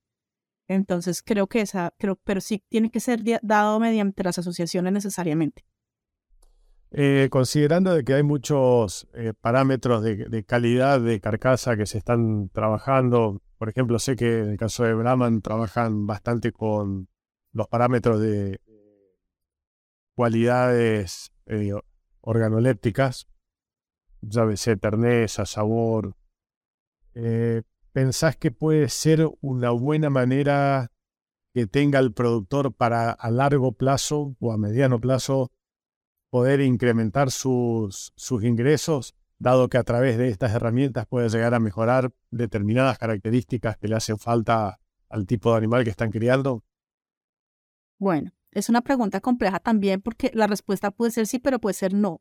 [0.68, 5.64] Entonces creo que esa, creo, pero sí tiene que ser dado mediante las asociaciones necesariamente.
[6.92, 12.48] Eh, considerando de que hay muchos eh, parámetros de, calidad de carcasa que se están
[12.50, 17.08] trabajando, por ejemplo, sé que en el caso de Brahman trabajan bastante con
[17.52, 18.60] los parámetros de
[20.14, 21.72] cualidades eh,
[22.20, 23.26] organolépticas,
[24.20, 26.16] llámese terneza, sabor,
[27.14, 30.92] eh, ¿pensás que puede ser una buena manera
[31.54, 35.50] que tenga el productor para a largo plazo o a mediano plazo
[36.30, 41.60] poder incrementar sus, sus ingresos, dado que a través de estas herramientas puede llegar a
[41.60, 44.78] mejorar determinadas características que le hacen falta
[45.08, 46.64] al tipo de animal que están criando?
[47.98, 51.94] Bueno, es una pregunta compleja también porque la respuesta puede ser sí, pero puede ser
[51.94, 52.20] no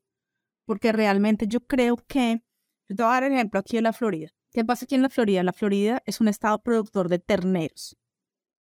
[0.68, 2.44] porque realmente yo creo que,
[2.90, 4.30] yo te voy a dar el ejemplo aquí en la Florida.
[4.52, 5.42] ¿Qué pasa aquí en la Florida?
[5.42, 7.98] La Florida es un estado productor de terneros.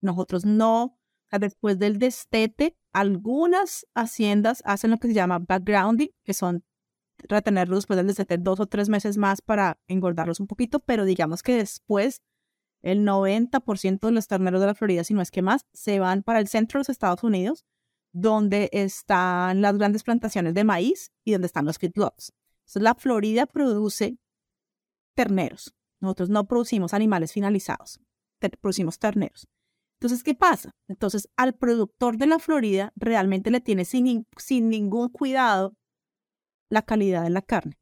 [0.02, 0.98] Nosotros no,
[1.30, 6.64] después del destete, algunas haciendas hacen lo que se llama backgrounding, que son
[7.18, 11.44] retenerlos después del destete dos o tres meses más para engordarlos un poquito, pero digamos
[11.44, 12.22] que después
[12.82, 16.24] el 90% de los terneros de la Florida, si no es que más, se van
[16.24, 17.64] para el centro de los Estados Unidos
[18.14, 22.32] donde están las grandes plantaciones de maíz y donde están los feedlots.
[22.60, 24.18] Entonces, la Florida produce
[25.14, 25.74] terneros.
[26.00, 28.00] Nosotros no producimos animales finalizados,
[28.60, 29.48] producimos terneros.
[29.98, 30.76] Entonces, ¿qué pasa?
[30.86, 35.76] Entonces, al productor de la Florida realmente le tiene sin, sin ningún cuidado
[36.68, 37.78] la calidad de la carne.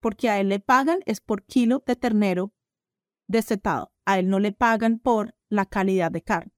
[0.00, 2.52] Porque a él le pagan es por kilo de ternero
[3.26, 3.92] destetado.
[4.04, 6.52] A él no le pagan por la calidad de carne.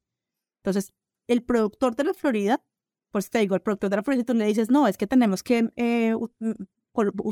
[0.63, 0.93] Entonces,
[1.29, 2.65] el productor de la Florida,
[3.11, 5.43] pues te digo, el productor de la Florida, tú le dices, no, es que tenemos
[5.43, 6.15] que eh,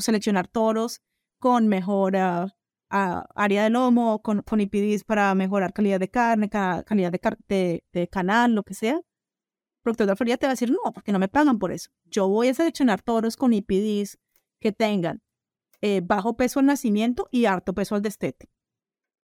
[0.01, 1.03] seleccionar toros
[1.39, 2.55] con mejor ah,
[2.91, 8.55] ah, área de lomo, con, con IPDs para mejorar calidad de carne, calidad de, canal,
[8.55, 8.97] lo que sea.
[8.97, 9.03] El
[9.83, 11.91] productor de la Florida te va a decir, no, porque no me pagan por eso.
[12.05, 14.19] Yo voy a seleccionar toros con IPDs
[14.61, 15.23] que tengan
[15.81, 18.49] eh, bajo peso al nacimiento y alto peso al destete.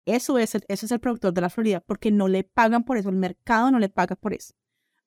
[0.06, 2.98] Eso es, el, eso es el productor de la Florida, porque no le pagan por
[2.98, 4.54] eso, el mercado no le paga por eso.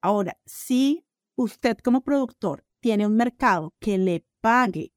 [0.00, 1.04] Ahora, si
[1.36, 4.92] usted como productor tiene un mercado que le pague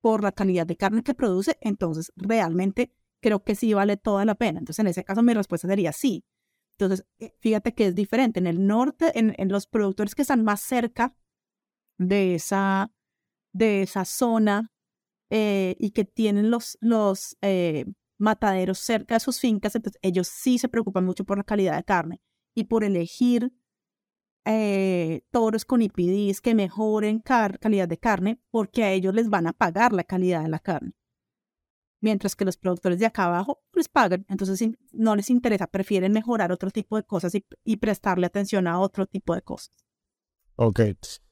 [0.00, 4.34] por la calidad de carne que produce, entonces realmente creo que sí vale toda la
[4.34, 4.58] pena.
[4.58, 6.24] Entonces, en ese caso, mi respuesta sería sí.
[6.78, 8.38] Entonces, eh, fíjate que es diferente.
[8.38, 11.16] En el norte, en, los productores que están más cerca
[11.98, 12.92] de esa,
[13.52, 14.72] de esa zona
[15.30, 17.84] eh, y que tienen los, los eh,
[18.18, 21.84] mataderos cerca de sus fincas, entonces ellos sí se preocupan mucho por la calidad de
[21.84, 22.20] carne
[22.54, 23.52] y por elegir
[24.44, 29.52] eh, toros con IPDs que mejoren calidad de carne porque a ellos les van a
[29.52, 30.92] pagar la calidad de la carne.
[32.00, 36.52] Mientras que los productores de acá abajo les pagan, entonces no les interesa, prefieren mejorar
[36.52, 39.74] otro tipo de cosas y, prestarle atención a otro tipo de cosas.
[40.56, 40.80] Ok.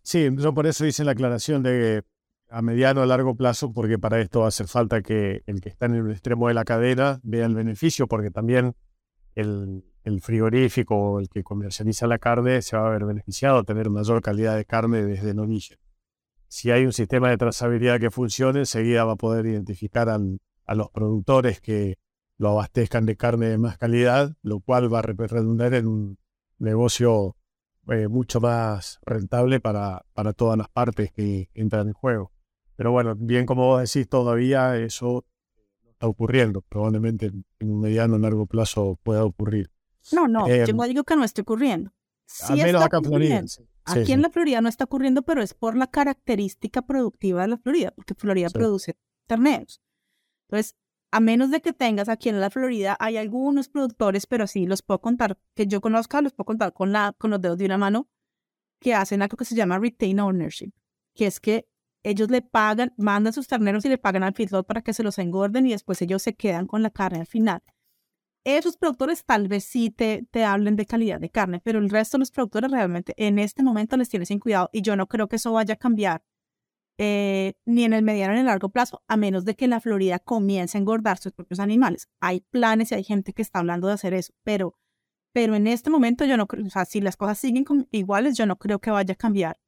[0.03, 2.05] Sí, yo por eso hice la aclaración de
[2.49, 5.95] a mediano a largo plazo, porque para esto hace falta que el que está en
[5.95, 8.75] el extremo de la cadena vea el beneficio, porque también
[9.35, 13.91] el, el frigorífico o el que comercializa la carne se va a ver beneficiado, tener
[13.91, 15.79] mayor calidad de carne desde el origen.
[16.49, 20.91] Si hay un sistema de trazabilidad que funcione, enseguida va a poder identificar a los
[20.91, 21.99] productores que
[22.39, 26.19] lo abastezcan de carne de más calidad, lo cual va a redundar en un
[26.59, 27.37] negocio
[27.89, 32.33] eh, mucho más rentable para, para todas las partes que entran en juego.
[32.77, 35.25] Pero bueno, bien como vos decís, todavía eso
[35.83, 36.63] no está ocurriendo.
[36.63, 39.71] Probablemente en un mediano o largo plazo pueda ocurrir.
[40.13, 41.93] No, no, yo no em, digo que no esté ocurriendo.
[42.49, 43.45] al menos acá en Florida.
[43.87, 47.57] Aquí en la Florida no está ocurriendo, pero es por la característica productiva de la
[47.57, 49.81] Florida, porque Florida produce terneros.
[50.49, 50.77] Entonces,
[51.13, 54.83] a menos de que tengas aquí en la Florida, hay algunos productores, pero sí los
[54.83, 57.79] puedo contar, que yo conozca, los puedo contar con, la, con los dedos de una
[57.79, 58.09] mano,
[58.81, 60.73] que hacen algo que se llama retain ownership,
[61.15, 61.69] que es que
[62.09, 65.19] ellos le pagan, mandan sus terneros y le pagan al feedlot para que se los
[65.19, 67.63] engorden y después ellos se quedan con la carne al final.
[68.45, 72.17] Esos productores tal vez sí te, te hablen de calidad de carne, pero el resto
[72.17, 75.27] de los productores realmente en este momento les tienen sin cuidado y yo no creo
[75.27, 76.23] que eso vaya a cambiar
[76.99, 79.81] eh, ni en el mediano ni en el largo plazo, a menos de que la
[79.81, 82.09] Florida comience a engordar sus propios animales.
[82.21, 84.79] Hay planes y hay gente que está hablando de hacer eso, pero,
[85.33, 88.47] pero en este momento yo no creo, o sea, si las cosas siguen iguales, yo
[88.47, 89.59] no creo que vaya a cambiar.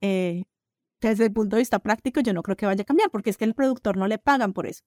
[0.00, 0.44] Eh,
[1.08, 3.36] desde el punto de vista práctico, yo no creo que vaya a cambiar, porque es
[3.36, 4.82] que el productor no le pagan por eso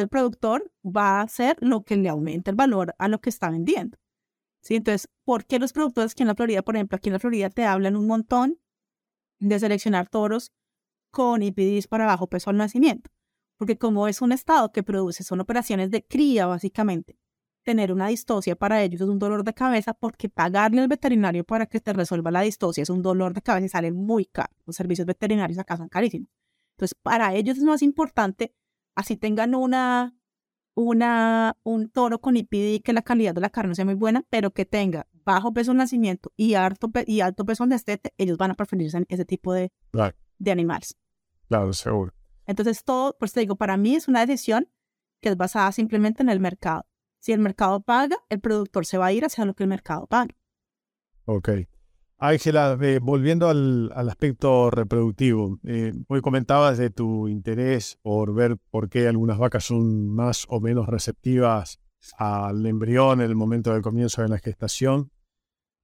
[0.00, 3.50] el productor va a hacer lo que le aumente el valor a lo que está
[3.50, 3.98] vendiendo.
[4.62, 4.76] ¿Sí?
[4.76, 7.50] Entonces, ¿por qué los productores aquí en la Florida, por ejemplo, aquí en la Florida
[7.50, 8.60] te hablan un montón
[9.40, 10.52] de seleccionar toros
[11.10, 13.10] con IPDs para bajo peso al nacimiento?
[13.58, 17.18] Porque como es un estado que produce, son operaciones de cría básicamente,
[17.62, 21.66] tener una distosia para ellos es un dolor de cabeza porque pagarle al veterinario para
[21.66, 24.52] que te resuelva la distosia es un dolor de cabeza y sale muy caro.
[24.66, 26.28] Los servicios veterinarios acá son carísimos.
[26.76, 28.54] Entonces, para ellos es más importante
[28.94, 30.14] así tengan una,
[30.74, 34.52] una, un toro con IPD que la calidad de la carne sea muy buena, pero
[34.52, 38.50] que tenga bajo peso de nacimiento y alto, y alto peso de estete, ellos van
[38.50, 39.72] a preferir ese tipo de,
[40.38, 40.96] de animales.
[41.48, 42.12] Claro, seguro.
[42.46, 44.68] Entonces, todo, pues te digo, para mí es una decisión
[45.20, 46.86] que es basada simplemente en el mercado.
[47.22, 50.08] Si el mercado paga, el productor se va a ir hacia lo que el mercado
[50.08, 50.34] paga.
[51.24, 51.50] Ok.
[52.18, 58.88] Ángela, eh, volviendo al, aspecto reproductivo, eh, hoy comentabas de tu interés por ver por
[58.88, 61.78] qué algunas vacas son más o menos receptivas
[62.18, 65.12] al embrión en el momento del comienzo de la gestación.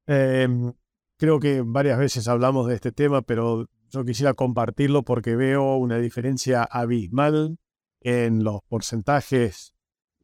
[0.09, 0.72] Em,
[1.18, 5.98] creo que varias veces hablamos de este tema, pero yo quisiera compartirlo porque veo una
[5.98, 7.59] diferencia abismal
[8.01, 9.72] en los porcentajes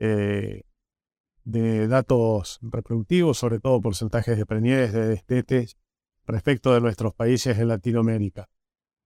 [0.00, 0.62] eh,
[1.44, 5.76] de datos reproductivos, sobre todo porcentajes de preñez, de destetes,
[6.26, 8.48] respecto de nuestros países en Latinoamérica.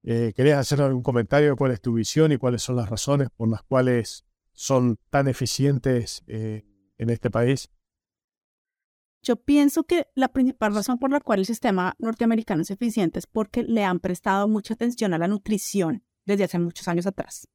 [0.04, 3.48] Eh, ¿Querías hacer algún comentario cuál es tu visión y cuáles son las razones por
[3.48, 6.64] las cuales son tan eficientes eh,
[6.96, 7.70] en este país?
[9.22, 13.26] Yo pienso que la principal razón por la cual el sistema norteamericano es eficiente es
[13.26, 17.48] porque le han prestado mucha atención a la nutrición desde hace muchos años atrás.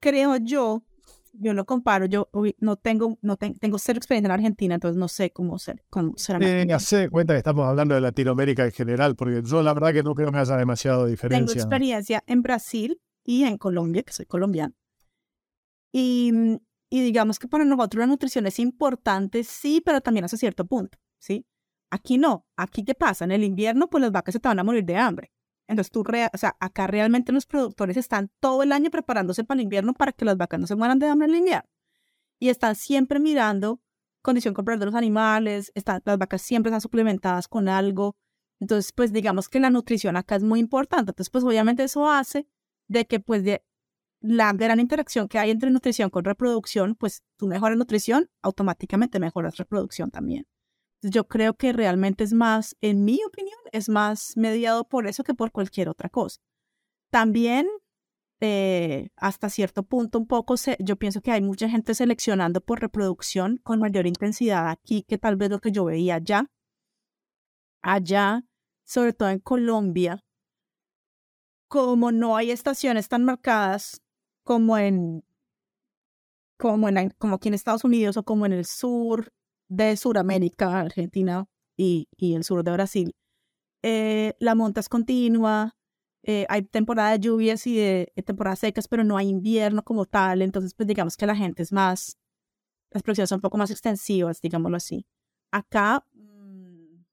[0.00, 0.82] Creo yo
[1.32, 5.30] yo lo comparo, yo no tengo, no tengo cero experiencia en Argentina, entonces no sé
[5.30, 5.84] cómo ser.
[5.90, 9.92] Cómo ser eh, cuenta que estamos hablando de Latinoamérica en general, porque yo la verdad
[9.92, 11.46] que no creo que haya demasiado diferencia.
[11.46, 14.74] Tengo experiencia en Brasil y en Colombia, que soy colombiano.
[15.92, 16.32] Y,
[16.88, 20.98] y digamos que para nosotros la nutrición es importante, sí, pero también hasta cierto punto,
[21.18, 21.46] ¿sí?
[21.90, 22.46] Aquí no.
[22.56, 23.24] Aquí, ¿qué pasa?
[23.24, 25.32] En el invierno, pues las vacas se te van a morir de hambre.
[25.70, 29.62] Entonces tú, o sea, acá realmente los productores están todo el año preparándose para el
[29.62, 31.68] invierno para que las vacas no se mueran de hambre en invierno.
[32.40, 33.80] Y están siempre mirando
[34.20, 38.16] condición corporal de los animales, están, las vacas siempre están suplementadas con algo.
[38.58, 41.12] Entonces, pues digamos que la nutrición acá es muy importante.
[41.12, 42.48] Entonces, pues obviamente eso hace
[42.88, 43.64] de que pues de
[44.20, 49.56] la gran interacción que hay entre nutrición con reproducción, pues tú mejoras nutrición, automáticamente mejoras
[49.56, 50.48] reproducción también.
[51.02, 55.34] Yo creo que realmente es más, en mi opinión, es más mediado por eso que
[55.34, 56.40] por cualquier otra cosa.
[57.10, 57.66] También,
[58.40, 63.58] eh, hasta cierto punto, un poco, yo pienso que hay mucha gente seleccionando por reproducción
[63.62, 66.50] con mayor intensidad aquí que tal vez lo que yo veía allá.
[67.82, 68.42] Allá,
[68.84, 70.22] sobre todo en Colombia,
[71.68, 74.02] como no hay estaciones tan marcadas
[74.42, 75.24] como en
[76.58, 79.32] como, en, como aquí en Estados Unidos o como en el sur
[79.70, 81.46] de Sudamérica, Argentina
[81.78, 83.14] y, y, el sur de Brasil,
[83.82, 85.76] eh, la monta es continua,
[86.22, 90.42] eh, hay temporada de lluvias y de, temporadas secas, pero no hay invierno como tal,
[90.42, 92.18] entonces pues digamos que la gente es más,
[92.90, 95.06] las producciones son un poco más extensivas, digámoslo así.
[95.50, 97.04] Acá, mm,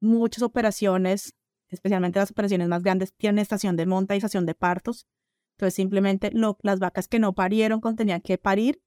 [0.00, 1.34] muchas operaciones
[1.70, 5.06] especialmente las operaciones más grandes, tienen estación de monta y estación de partos.
[5.56, 6.32] Entonces, simplemente
[6.62, 8.82] las vacas que no parieron cuando tenían que parir,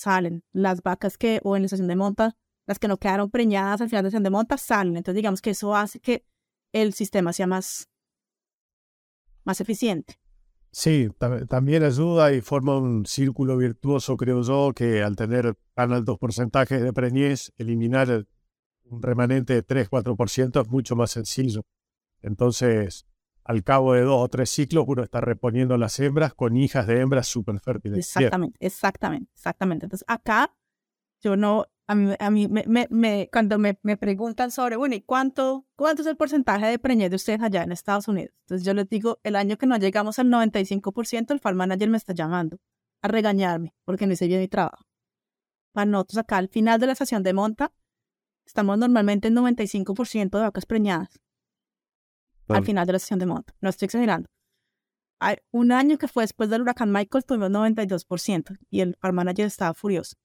[0.00, 0.42] salen.
[0.52, 2.36] Las vacas que, o en la estación de monta,
[2.66, 4.96] las que no quedaron preñadas al final de la estación de monta, salen.
[4.96, 6.24] Entonces, digamos que eso hace que
[6.72, 7.88] el sistema sea más,
[9.44, 10.18] más eficiente.
[10.72, 11.08] Sí,
[11.48, 16.80] también ayuda y forma un círculo virtuoso, creo yo, que al tener tan altos porcentajes
[16.80, 18.26] de preñez, eliminar
[18.84, 21.62] un remanente de 3-4% es mucho más sencillo.
[22.22, 23.04] Entonces,
[23.44, 27.00] al cabo de dos o tres ciclos, uno está reponiendo las hembras con hijas de
[27.00, 27.98] hembras súper fértiles.
[27.98, 29.86] Exactamente, exactamente, exactamente.
[29.86, 30.54] Entonces, acá
[31.20, 35.02] yo no, a mí, a mí me, me, cuando me, me, preguntan sobre, bueno, ¿y
[35.02, 38.32] cuánto, cuánto es el porcentaje de preñez de ustedes allá en Estados Unidos?
[38.42, 41.96] Entonces yo les digo, el año que no llegamos al 95%, el farm manager me
[41.96, 42.58] está llamando
[43.02, 44.84] a regañarme porque no hice bien mi trabajo.
[45.72, 47.72] Para nosotros acá, al final de la estación de monta,
[48.46, 51.20] estamos normalmente en 95% de vacas preñadas.
[52.54, 53.54] Al final de la estación de monta.
[53.60, 54.28] No estoy exagerando.
[55.20, 59.46] Hay un año que fue después del huracán Michael, tuvimos 92% y el farm manager
[59.46, 60.16] estaba furioso.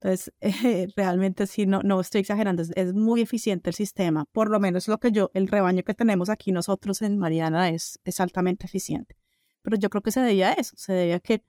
[0.00, 4.60] Entonces, eh, realmente sí, no, no estoy exagerando, es, muy eficiente el sistema, por lo
[4.60, 8.66] menos lo que yo, el rebaño que tenemos aquí nosotros en Mariana es, es altamente
[8.66, 9.16] eficiente.
[9.62, 11.42] Pero yo creo que se debía a eso, se debía a que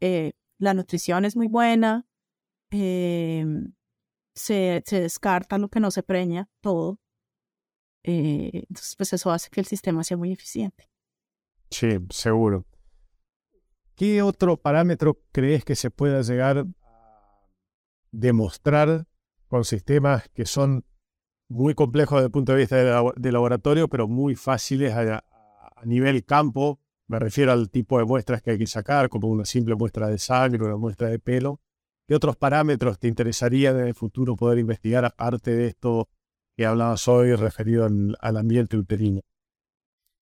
[0.00, 2.06] eh, la nutrición es muy buena,
[2.70, 3.74] em,
[4.34, 6.98] se, se, descarta lo que no se preña, todo.
[8.08, 10.88] Eh, entonces, pues eso hace que el sistema sea muy eficiente.
[11.70, 12.64] Sí, seguro.
[13.96, 16.66] ¿Qué otro parámetro crees que se pueda llegar
[18.12, 19.06] demostrar
[19.48, 20.84] con sistemas que son
[21.48, 25.24] muy complejos desde el punto de vista de, laboratorio, pero muy fáciles a,
[25.84, 26.80] nivel campo.
[27.08, 30.18] Me refiero al tipo de muestras que hay que sacar, como una simple muestra de
[30.18, 31.60] sangre, una muestra de pelo.
[32.08, 36.08] ¿Qué otros parámetros te interesaría en el futuro poder investigar aparte de esto
[36.56, 39.20] que hablabas hoy referido al, al ambiente uterino?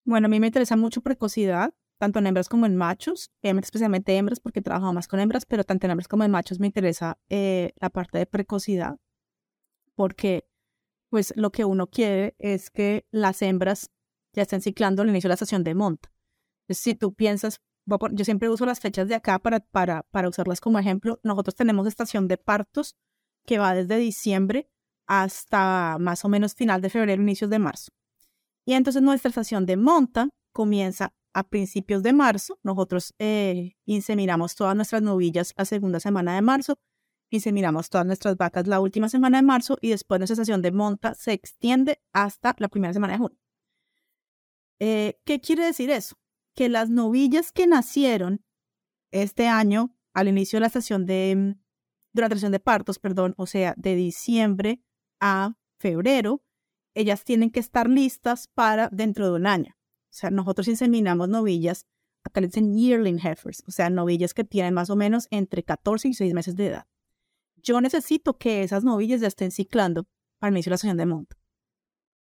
[0.05, 4.41] Bueno, a mí me interesa mucho precocidad tanto en hembras como en machos, especialmente hembras
[4.41, 7.19] porque he trabajado más con hembras, pero tanto en hembras como en machos me interesa
[7.29, 8.97] eh, la parte de precocidad,
[9.95, 10.47] porque
[11.09, 13.91] pues lo que uno quiere es que las hembras
[14.33, 16.13] ya estén ciclando al inicio de la estación de monta.
[16.69, 17.61] Si tú piensas,
[18.13, 21.87] yo siempre uso las fechas de acá para, para, para usarlas como ejemplo, nosotros tenemos
[21.87, 22.97] estación de partos
[23.47, 24.69] que va desde diciembre
[25.07, 27.93] hasta más o menos final de febrero, inicios de marzo.
[28.65, 32.59] Y entonces nuestra estación de monta comienza a principios de marzo.
[32.63, 36.79] Nosotros eh, inseminamos todas nuestras novillas la segunda semana de marzo,
[37.31, 41.15] inseminamos todas nuestras vacas la última semana de marzo y después nuestra sesión de monta
[41.15, 43.39] se extiende hasta la primera semana de junio.
[44.81, 46.17] Eh, ¿Qué quiere decir eso?
[46.55, 48.45] Que las novillas que nacieron
[49.11, 51.57] este año al inicio de la estación de,
[52.13, 54.81] durante la sesión de partos, perdón, o sea, de diciembre
[55.27, 56.45] a febrero,
[56.93, 59.75] ellas tienen que estar listas para dentro de un año.
[59.75, 61.87] O sea, nosotros inseminamos novillas,
[62.25, 66.09] acá le dicen yearling heifers, o sea, novillas que tienen más o menos entre 14
[66.09, 66.87] y 6 meses de edad.
[67.57, 70.07] Yo necesito que esas novillas ya estén ciclando
[70.43, 71.39] el inicio de la sesión de monta,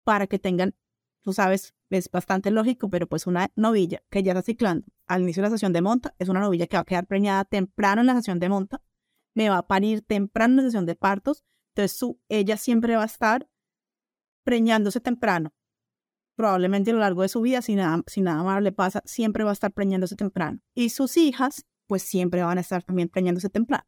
[0.05, 0.73] para que tengan,
[1.21, 5.43] tú sabes, es bastante lógico, pero pues una novilla que ya está ciclando al inicio
[5.43, 8.07] de la sesión de monta es una novilla que va a quedar preñada temprano en
[8.07, 8.81] la sesión de monta,
[9.33, 11.43] me va a parir temprano en la sesión de partos,
[11.75, 13.47] entonces ella siempre va a estar
[14.43, 15.53] preñándose temprano
[16.35, 19.51] probablemente a lo largo de su vida, si nada, nada malo le pasa, siempre va
[19.51, 20.59] a estar preñándose temprano.
[20.75, 23.85] Y sus hijas, pues siempre van a estar también preñándose temprano.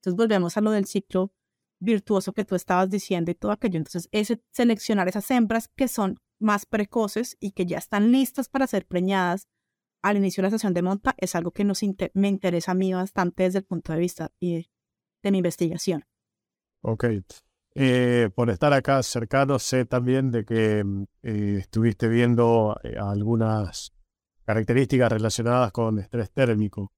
[0.00, 1.32] Entonces volvemos a lo del ciclo
[1.80, 3.78] virtuoso que tú estabas diciendo y todo aquello.
[3.78, 8.66] Entonces, ese, seleccionar esas hembras que son más precoces y que ya están listas para
[8.66, 9.48] ser preñadas
[10.02, 11.80] al inicio de la sesión de monta es algo que nos
[12.14, 14.70] me interesa a mí bastante desde el punto de vista de,
[15.22, 16.04] de mi investigación.
[16.86, 17.04] Ok.
[17.74, 23.92] Eh, por estar acá cercano, sé también de que mm, eh, estuviste viendo eh, algunas
[24.44, 26.92] características relacionadas con estrés térmico.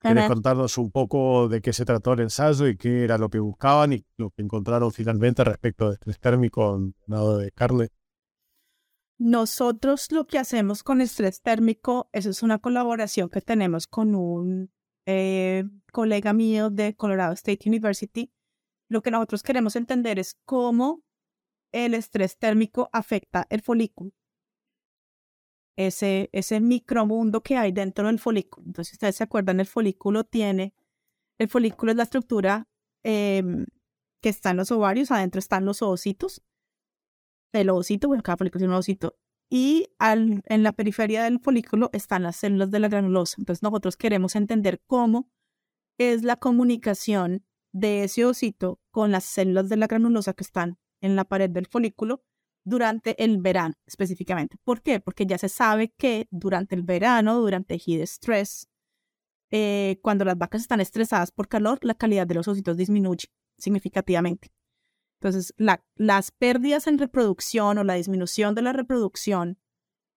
[0.00, 3.38] ¿Quieres contarnos un poco de qué se trató el ensayo y qué era lo que
[3.38, 7.88] buscaban y lo que encontraron finalmente respecto de estrés térmico en ganado de carne?
[9.18, 14.70] Nosotros lo que hacemos con estrés térmico, eso es una colaboración que tenemos con un
[15.90, 18.30] colega mío de Colorado State University,
[18.88, 21.02] lo que nosotros queremos entender es cómo
[21.72, 24.12] el estrés térmico afecta el folículo.
[25.76, 28.66] Ese, ese micromundo que hay dentro del folículo.
[28.66, 30.74] Entonces, ustedes se acuerdan, el folículo tiene,
[31.38, 32.66] el folículo es la estructura
[33.04, 33.64] em,
[34.20, 36.42] que está en los ovarios, adentro están los ovocitos,
[37.52, 39.16] el ovocito, bueno, cada folículo tiene un ovocito,
[39.50, 43.36] y al, en la periferia del folículo están las células de la granulosa.
[43.38, 45.30] Entonces, nosotros queremos entender cómo
[45.96, 51.16] es la comunicación de ese ovocito con las células de la granulosa que están en
[51.16, 52.22] la pared del folículo
[52.64, 54.56] durante el verano específicamente.
[54.64, 55.00] ¿Por qué?
[55.00, 58.68] Porque ya se sabe que durante el verano, durante heat stress,
[59.50, 64.52] eh, cuando las vacas están estresadas por calor, la calidad de los ositos disminuye significativamente.
[65.20, 65.54] Entonces,
[65.96, 69.58] las pérdidas en reproducción o la disminución de la reproducción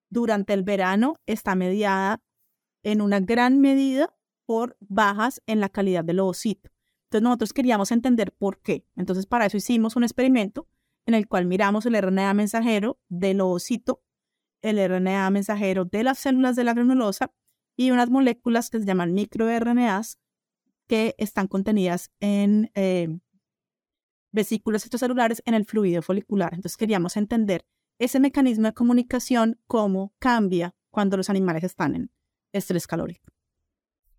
[0.09, 2.21] durante el verano está mediada
[2.83, 6.69] en una gran medida por bajas en la calidad del ovocito.
[7.11, 8.85] Entonces, nosotros queríamos entender por qué.
[8.95, 10.69] Entonces, para eso hicimos un experimento
[11.05, 14.01] en el cual miramos el RNA mensajero del ovocito,
[14.61, 17.33] el RNA mensajero de las células de la granulosa
[17.75, 20.19] y unas moléculas que se llaman microRNAs
[20.87, 23.19] que están contenidas en eh,
[24.31, 26.53] vesículas extracelulares en el fluido folicular.
[26.53, 27.65] Entonces queríamos entender
[27.99, 32.11] ese mecanismo de comunicación, cómo cambia cuando los animales están en
[32.53, 33.25] estrés calórico.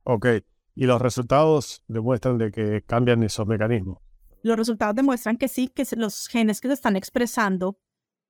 [0.04, 0.26] Ok,
[0.74, 3.98] y los resultados demuestran de que cambian esos mecanismos.
[4.42, 7.78] Los resultados demuestran que sí, que los genes que se están expresando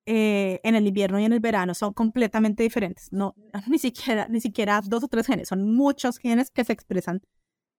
[0.05, 3.12] eh, en el invierno y en el verano son completamente diferentes.
[3.12, 3.34] No,
[3.68, 7.22] ni siquiera, ni siquiera dos o tres genes, son muchos genes que se expresan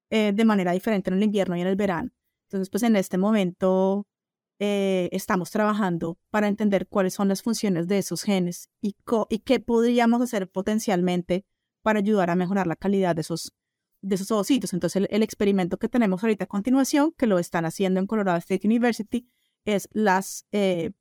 [0.10, 2.12] eh, de manera diferente en el invierno y en el verano.
[2.48, 4.08] Entonces, pues en este momento
[4.60, 8.96] eh, estamos trabajando para entender cuáles son las funciones de esos genes y,
[9.30, 11.46] y qué podríamos hacer potencialmente
[11.82, 13.52] para ayudar a mejorar la calidad de esos,
[14.04, 14.74] de esos ovocitos.
[14.74, 18.68] Entonces, el, experimento que tenemos ahorita a continuación, que lo están haciendo en Colorado State
[18.68, 19.28] University,
[19.66, 20.92] es las, eh,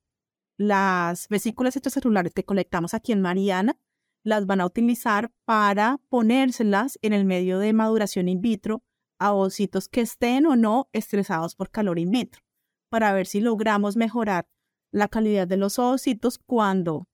[0.57, 3.79] las vesículas extracelulares que colectamos aquí en Mariana,
[4.23, 8.85] las van a utilizar para ponérselas en el medio de maduración in vitro
[9.19, 12.41] a ovocitos que estén o no estresados por calor in vitro,
[12.89, 14.47] para ver si logramos mejorar
[14.93, 17.09] la calidad de los ovocitos cuando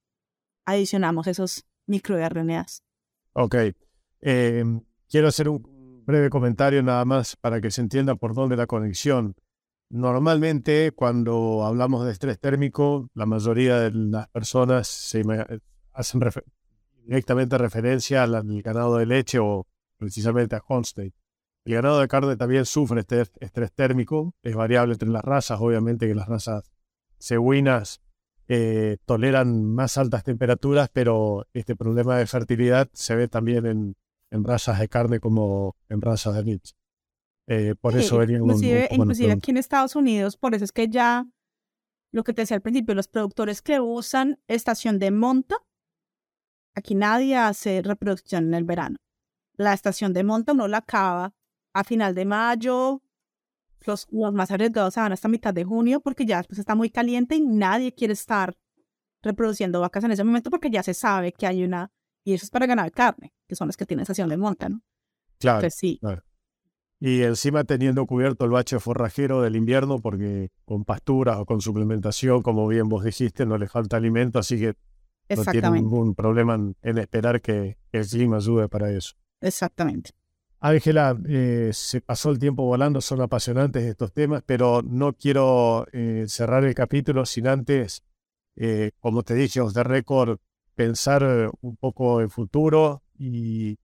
[0.66, 2.82] adicionamos esos microRNAs.
[3.32, 3.54] Ok.
[4.20, 4.64] Eh,
[5.08, 5.77] quiero hacer un
[6.08, 9.34] breve comentario nada más para que se entienda por dónde la conexión.
[9.90, 15.22] Normalmente, cuando hablamos de estrés térmico, la mayoría de las personas se
[15.92, 16.20] hacen
[17.04, 19.66] directamente referencia al, ganado de leche o
[19.98, 21.12] precisamente a Holstein.
[21.66, 26.08] El ganado de carne también sufre este estrés térmico, es variable entre las razas, obviamente
[26.08, 26.70] que las razas
[27.18, 28.00] cebuinas
[28.46, 33.96] eh, toleran más altas temperaturas, pero este problema de fertilidad se ve también en,
[34.30, 36.74] en razas de carne como en razas de leche.
[37.46, 41.26] Eh, por eso venían inclusive, inclusive aquí en Estados Unidos, por eso es que ya
[42.12, 45.56] lo que te decía al principio, los productores que usan estación de monta,
[46.74, 48.96] aquí nadie hace reproducción en el verano.
[49.54, 51.34] La estación de monta uno la acaba
[51.72, 53.02] a final de mayo,
[53.86, 57.36] los, más arriesgados se van hasta mitad de junio porque ya después está muy caliente
[57.36, 58.56] y nadie quiere estar
[59.22, 61.90] reproduciendo vacas en ese momento porque ya se sabe que hay una,
[62.28, 64.82] y eso es para ganar carne, que son las que tienen estación de monta, ¿no?
[65.38, 65.66] Claro.
[65.70, 65.98] sí.
[67.00, 72.42] Y encima teniendo cubierto el bache forrajero del invierno porque con pasturas o con suplementación,
[72.42, 74.74] como bien vos dijiste, no le falta alimento, así que
[75.34, 79.14] no tiene ningún problema en esperar que el clima ayude para eso.
[79.40, 80.10] Exactamente.
[80.60, 86.26] Ángela, eh, se pasó el tiempo volando, son apasionantes estos temas, pero no quiero eh,
[86.28, 88.02] cerrar el capítulo sin antes,
[88.56, 90.40] eh, como te dije, os de récord,
[90.78, 93.76] pensar un poco en futuro y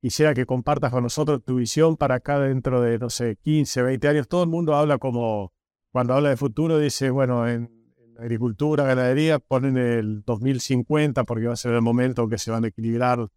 [0.00, 4.08] quisiera que compartas con nosotros tu visión para acá dentro de, no sé, 15, 20
[4.08, 4.26] años.
[4.26, 5.52] Todo el mundo habla como,
[5.92, 7.70] cuando habla de futuro, dice, bueno, en,
[8.18, 12.64] agricultura, ganadería, ponen el 2050 porque va a ser el momento en que se van
[12.64, 13.28] a equilibrar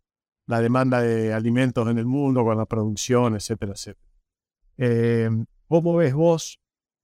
[0.47, 4.07] la demanda de alimentos en el mundo, con la producción, etcétera, etcétera.
[4.77, 5.29] Eh,
[5.67, 6.59] ¿Cómo ves vos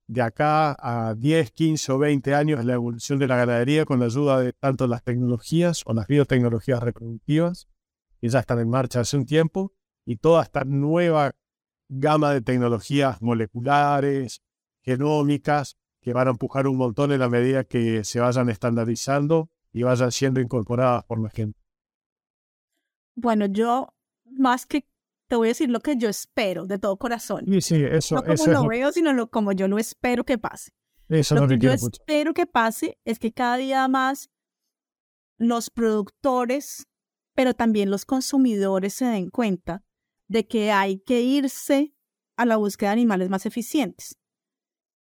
[0.08, 4.06] de acá a 10, 15 o 20 años la evolución de la ganadería con la
[4.06, 7.68] ayuda de tanto las tecnologías o las biotecnologías reproductivas,
[8.20, 9.74] que ya están en marcha hace un tiempo,
[10.06, 11.32] y toda esta nueva
[11.90, 14.42] gama de tecnologías moleculares,
[14.82, 19.84] genómicas, que van a empujar un montón en la medida que se vayan estandarizando y
[19.84, 21.60] vayan siendo incorporadas por la gente?
[23.16, 23.94] Bueno, yo
[24.26, 24.88] más que
[25.32, 27.46] te voy a decir lo que yo espero de todo corazón.
[27.48, 30.74] Sí, sí, eso, no como lo veo, sino como yo lo espero que pase.
[31.08, 34.30] Eso lo que yo espero que pase es que cada día más
[35.38, 36.86] los productores,
[37.34, 39.86] pero también los consumidores se den cuenta
[40.28, 41.96] de que hay que irse
[42.36, 44.18] a la búsqueda de animales más eficientes,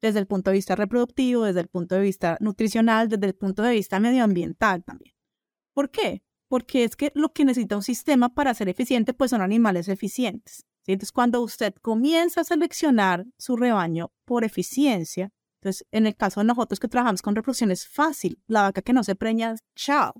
[0.03, 3.63] desde el punto de vista reproductivo, desde el punto de vista nutricional, desde el punto
[3.63, 5.15] de vista medioambiental también.
[5.73, 6.23] ¿Por qué?
[6.53, 10.67] Porque es que lo que necesita un sistema para ser eficiente, pues son animales eficientes.
[10.87, 15.31] Entonces, cuando usted comienza a seleccionar su rebaño por eficiencia,
[15.63, 18.93] entonces, en el caso de nosotros que trabajamos con reproducción es fácil, la vaca que
[18.93, 20.13] no se preña, chao.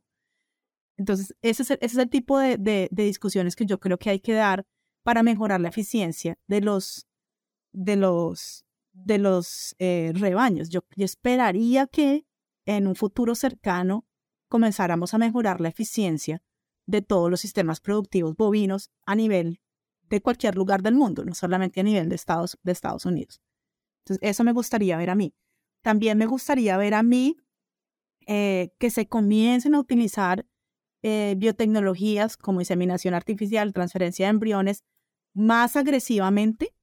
[0.97, 4.65] Entonces, ese es el, tipo de, discusiones que yo creo que hay que dar
[5.03, 7.07] para mejorar la eficiencia de los,
[7.73, 8.65] de los,
[8.95, 10.71] de los eh, rebaños.
[10.71, 12.25] Yo, yo esperaría que
[12.65, 14.07] en un futuro cercano
[14.53, 16.43] comenzáramos a mejorar la eficiencia
[16.87, 19.63] de todos los sistemas productivos bovinos a nivel
[20.11, 23.41] de cualquier lugar del mundo, no solamente a nivel de Estados, de Estados Unidos.
[24.03, 25.35] Entonces, eso me gustaría ver a mí.
[25.81, 27.39] También me gustaría ver a mí
[28.27, 30.45] eh, que se comiencen a utilizar
[31.01, 34.85] eh, biotecnologías como inseminación artificial, transferencia de embriones,
[35.33, 36.75] más agresivamente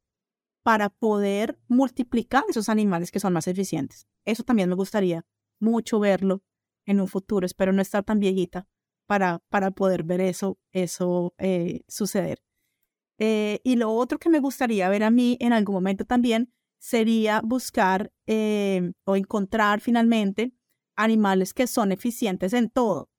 [0.63, 4.07] para poder multiplicar esos animales que son más eficientes.
[4.25, 5.23] Eso también me gustaría
[5.59, 6.41] mucho verlo
[6.89, 7.45] en un futuro.
[7.45, 8.67] Espero no estar tan viejita
[9.05, 12.39] para, para poder ver eso, eso eh, suceder.
[13.19, 17.41] Eh, y lo otro que me gustaría ver a mí en algún momento también sería
[17.43, 20.53] buscar eh, o encontrar finalmente
[20.95, 23.09] animales que son eficientes en todo.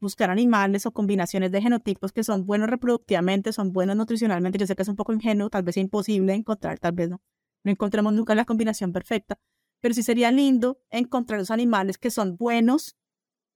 [0.00, 4.58] buscar animales o combinaciones de genotipos que son buenos reproductivamente, son buenos nutricionalmente.
[4.58, 7.20] Yo sé que es un poco ingenuo, tal vez imposible encontrar, tal vez no.
[7.64, 9.38] No encontremos nunca la combinación perfecta,
[9.82, 12.96] pero sí sería lindo encontrar los animales que son buenos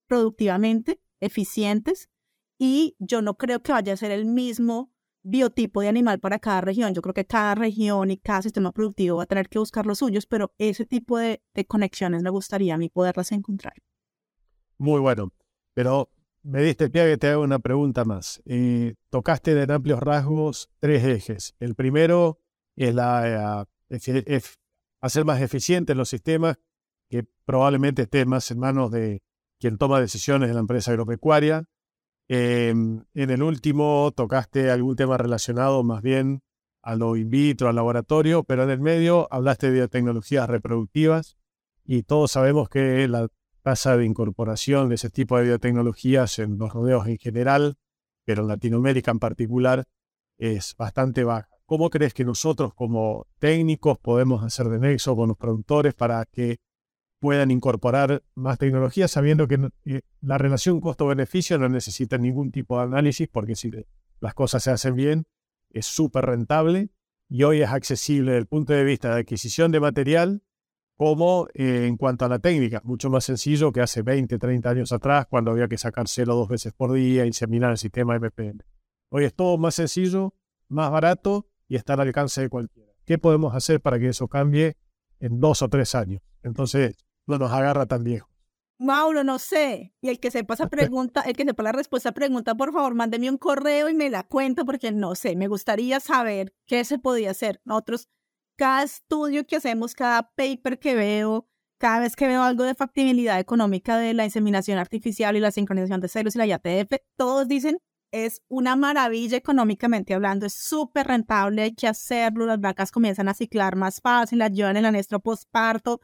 [0.06, 2.10] productivamente, eficientes,
[2.58, 6.60] y yo no creo que vaya a ser el mismo biotipo de animal para cada
[6.60, 6.94] región.
[6.94, 9.98] Yo creo que cada región y cada sistema productivo va a tener que buscar los
[9.98, 13.74] suyos, pero ese tipo de, conexiones me gustaría a mí poderlas encontrar.
[14.78, 15.32] Muy bueno,
[15.74, 16.10] pero
[16.42, 18.42] me diste pie que te hago una pregunta más.
[18.46, 21.54] Eh, tocaste en amplios rasgos tres ejes.
[21.60, 22.40] El primero
[22.74, 24.40] es la eh,
[25.06, 26.58] hacer más eficientes los sistemas,
[27.08, 29.22] que probablemente esté más en manos de
[29.58, 31.64] quien toma decisiones en la empresa agropecuaria.
[32.28, 36.42] Em, en el último tocaste algún tema relacionado más bien
[36.82, 41.36] a lo in vitro, al laboratorio, pero en el medio hablaste de biotecnologías reproductivas
[41.84, 43.28] y todos sabemos que la
[43.62, 47.76] tasa de incorporación de ese tipo de biotecnologías en los rodeos en general,
[48.24, 49.86] pero en Latinoamérica en particular,
[50.38, 51.55] es bastante baja.
[51.66, 56.58] ¿Cómo crees que nosotros como técnicos podemos hacer de nexo con los productores para que
[57.18, 62.84] puedan incorporar más tecnología sabiendo que eh, la relación costo-beneficio no necesita ningún tipo de
[62.84, 63.72] análisis porque si
[64.20, 65.26] las cosas se hacen bien
[65.70, 66.90] es súper rentable
[67.28, 70.42] y hoy es accesible desde el punto de vista de adquisición de material
[70.96, 74.92] como eh, en cuanto a la técnica, mucho más sencillo que hace 20, 30 años
[74.92, 78.60] atrás cuando había que sacar celo dos veces por día, inseminar el sistema MPM.
[79.10, 80.34] Hoy es todo más sencillo,
[80.68, 82.92] más barato y está al alcance de cualquiera.
[83.04, 84.76] ¿Qué podemos hacer para que eso cambie
[85.20, 86.22] en dos o tres años?
[86.42, 86.96] Entonces,
[87.26, 88.28] no nos agarra tan viejo.
[88.78, 89.94] Mauro, no sé.
[90.00, 92.94] Y el que sepa esa pregunta, el que sepa la respuesta a pregunta, por favor,
[92.94, 96.98] mándeme un correo y me la cuento porque no sé, me gustaría saber qué se
[96.98, 97.60] podía hacer.
[97.64, 98.08] Nosotros,
[98.56, 101.48] cada estudio que hacemos, cada paper que veo,
[101.78, 106.00] cada vez que veo algo de factibilidad económica de la inseminación artificial y la sincronización
[106.00, 107.78] de celos y la IATF, todos dicen
[108.10, 113.34] es una maravilla económicamente hablando, es súper rentable, hay que hacerlo, las vacas comienzan a
[113.34, 116.00] ciclar más fácil, ayudan en el anestro postparto,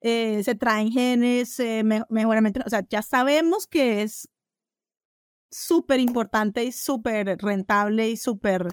[0.00, 4.28] eh, se traen genes, eh, mejoramiento, o sea, ya sabemos que es
[5.50, 8.68] súper importante y súper rentable y súper,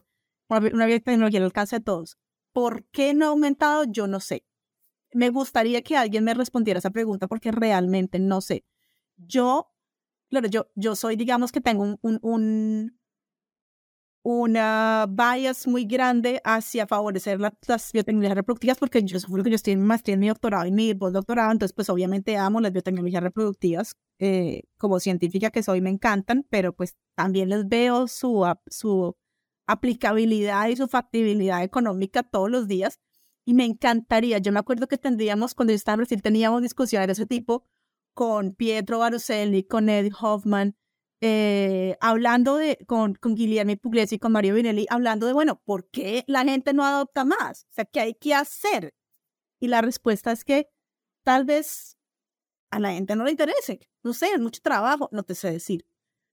[0.48, 2.18] una tecnología al alcance de todos.
[2.54, 3.84] ¿Por qué no ha aumentado?
[3.84, 4.44] Yo no sé.
[5.14, 8.64] Me gustaría que alguien me respondiera esa pregunta porque realmente no sé.
[9.18, 9.72] Yo
[10.30, 13.00] claro, yo, yo soy, digamos que tengo un, un,
[14.24, 19.74] una bias muy grande hacia favorecer las biotecnologías reproductivas porque yo soy que yo estoy
[19.74, 23.96] en maestría en mi doctorado y mi postdoctorado, entonces pues obviamente amo las biotecnologías reproductivas,
[24.20, 29.16] eh, como científica que soy me encantan, pero pues también les veo su, su
[29.68, 33.00] aplicabilidad y su factibilidad económica todos los días
[33.46, 37.08] y me encantaría, yo me acuerdo que tendríamos, cuando yo estaba en Brasil teníamos discusiones
[37.08, 37.66] de ese tipo,
[38.20, 40.76] con Pietro Baruselli, con Eddie Hoffman,
[41.22, 45.90] eh, hablando de, con, con Guillermo Pugliese y con Mario Vinelli, hablando de, bueno, ¿por
[45.90, 47.64] qué la gente no adopta más?
[47.70, 48.94] O sea, ¿qué hay que hacer?
[49.62, 50.68] Y la respuesta es que
[51.24, 51.98] tal vez
[52.72, 53.80] a la gente no le interese.
[54.04, 55.86] No sé, es mucho trabajo, no te sé decir.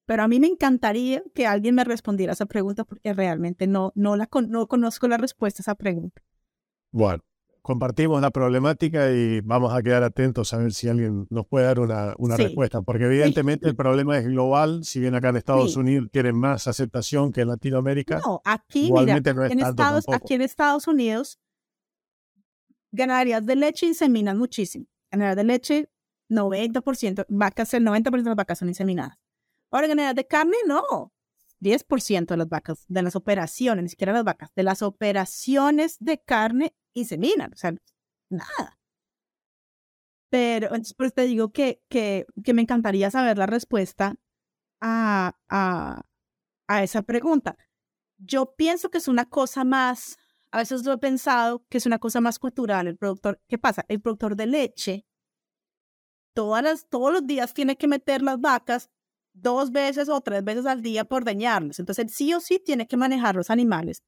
[0.06, 4.16] Pero a mí me encantaría que alguien me respondiera esa pregunta porque realmente no, no,
[4.16, 6.20] la, no conozco la respuesta a esa pregunta.
[6.90, 7.22] Bueno,
[7.66, 11.80] compartimos la problemática y vamos a quedar atentos a ver si alguien nos puede dar
[11.80, 16.08] una, una respuesta, porque evidentemente el problema es global, si bien acá en Estados Unidos
[16.12, 18.20] tienen más aceptación que en Latinoamérica.
[18.24, 21.40] No, aquí, mira, en Estados, aquí en Estados Unidos,
[22.92, 24.86] ganaderías de leche inseminan muchísimo.
[25.10, 25.90] Ganaderías de leche,
[26.30, 29.18] 90%, vacas, el 90% de las vacas son inseminadas.
[29.72, 31.12] Ahora, ganaderías de carne, no.
[31.60, 36.18] 10% de las vacas, de las operaciones, ni siquiera las vacas, de las operaciones de
[36.18, 37.74] carne inseminan, o sea,
[38.30, 38.78] nada.
[40.30, 44.16] Pero entonces por te digo que, que, que, me encantaría saber la respuesta
[44.80, 46.02] a, a,
[46.68, 47.56] a esa pregunta.
[48.18, 50.18] Yo pienso que es una cosa más,
[50.50, 52.86] a veces lo he pensado, que es una cosa más cultural.
[52.88, 53.84] El productor, ¿qué pasa?
[53.88, 55.06] El productor de leche
[56.36, 58.90] todas las, todos los días tiene que meter las vacas
[59.36, 61.78] dos veces o tres veces al día por dañarlas.
[61.78, 64.02] Entonces, sí o sí tiene que manejar los animales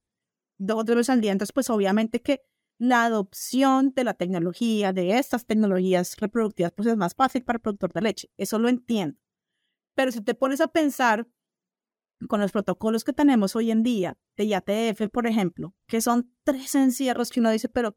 [0.59, 1.33] dos o tres veces al día.
[1.33, 2.43] Entonces, pues obviamente que
[2.79, 7.61] la adopción de la tecnología, de estas tecnologías reproductivas, pues es más fácil para el
[7.61, 8.31] productor de leche.
[8.37, 9.19] Eso lo entiendo.
[9.95, 11.29] Pero si te pones a pensar
[12.29, 16.75] con los protocolos que tenemos hoy en día, de IATF, por ejemplo, que son tres
[16.75, 17.97] encierros que uno dice, pero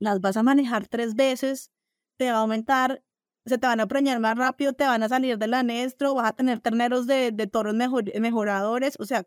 [0.00, 1.70] las vas a manejar tres veces,
[2.16, 3.04] te va a aumentar,
[3.46, 6.32] se te van a preñar más rápido, te van a salir del anestro, vas a
[6.32, 9.26] tener terneros de, de toros mejoradores, o sea,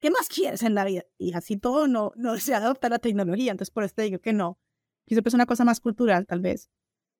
[0.00, 1.04] ¿qué más quieres en la vida?
[1.18, 4.32] Y así todo no, no se adopta la tecnología, entonces por eso te digo que
[4.32, 4.58] no.
[5.04, 6.70] Quizás es una cosa más cultural, tal vez,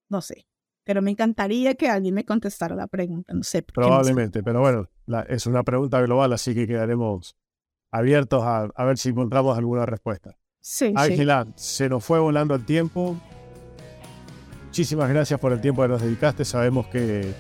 [0.09, 0.47] no sé.
[0.85, 3.63] Pero me encantaría que alguien me contestara la pregunta, no sé.
[3.63, 4.89] Probablemente, pero bueno,
[5.29, 7.37] es una pregunta global, así que quedaremos
[7.93, 10.37] abiertos a, a ver si encontramos alguna respuesta.
[10.61, 13.17] Sí, Ángela, se nos fue volando el tiempo.
[14.73, 16.47] Muchísimas gracias por el tiempo que nos dedicaste.
[16.47, 17.35] Sabemos que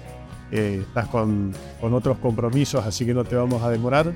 [0.51, 4.13] eh, estás con, con, otros compromisos, así que no te vamos a demorar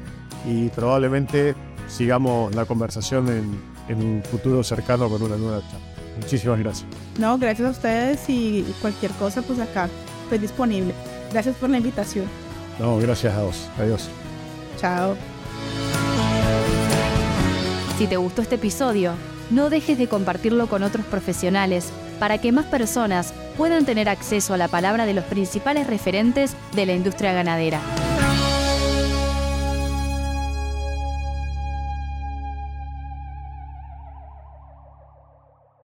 [0.47, 1.55] y probablemente
[1.89, 3.59] sigamos la conversación en,
[3.89, 5.87] en un futuro cercano con una nueva charla.
[6.21, 6.87] Muchísimas gracias.
[7.19, 9.89] No, gracias a ustedes y cualquier cosa, pues acá
[10.25, 10.93] estoy disponible.
[11.33, 12.27] Gracias por la invitación.
[12.79, 13.67] No, gracias a vos.
[13.79, 14.11] Adiós.
[14.79, 15.17] Chao.
[17.97, 19.15] Si te gustó este episodio,
[19.49, 24.57] no dejes de compartirlo con otros profesionales para que más personas puedan tener acceso a
[24.57, 27.81] la palabra de los principales referentes de la industria ganadera.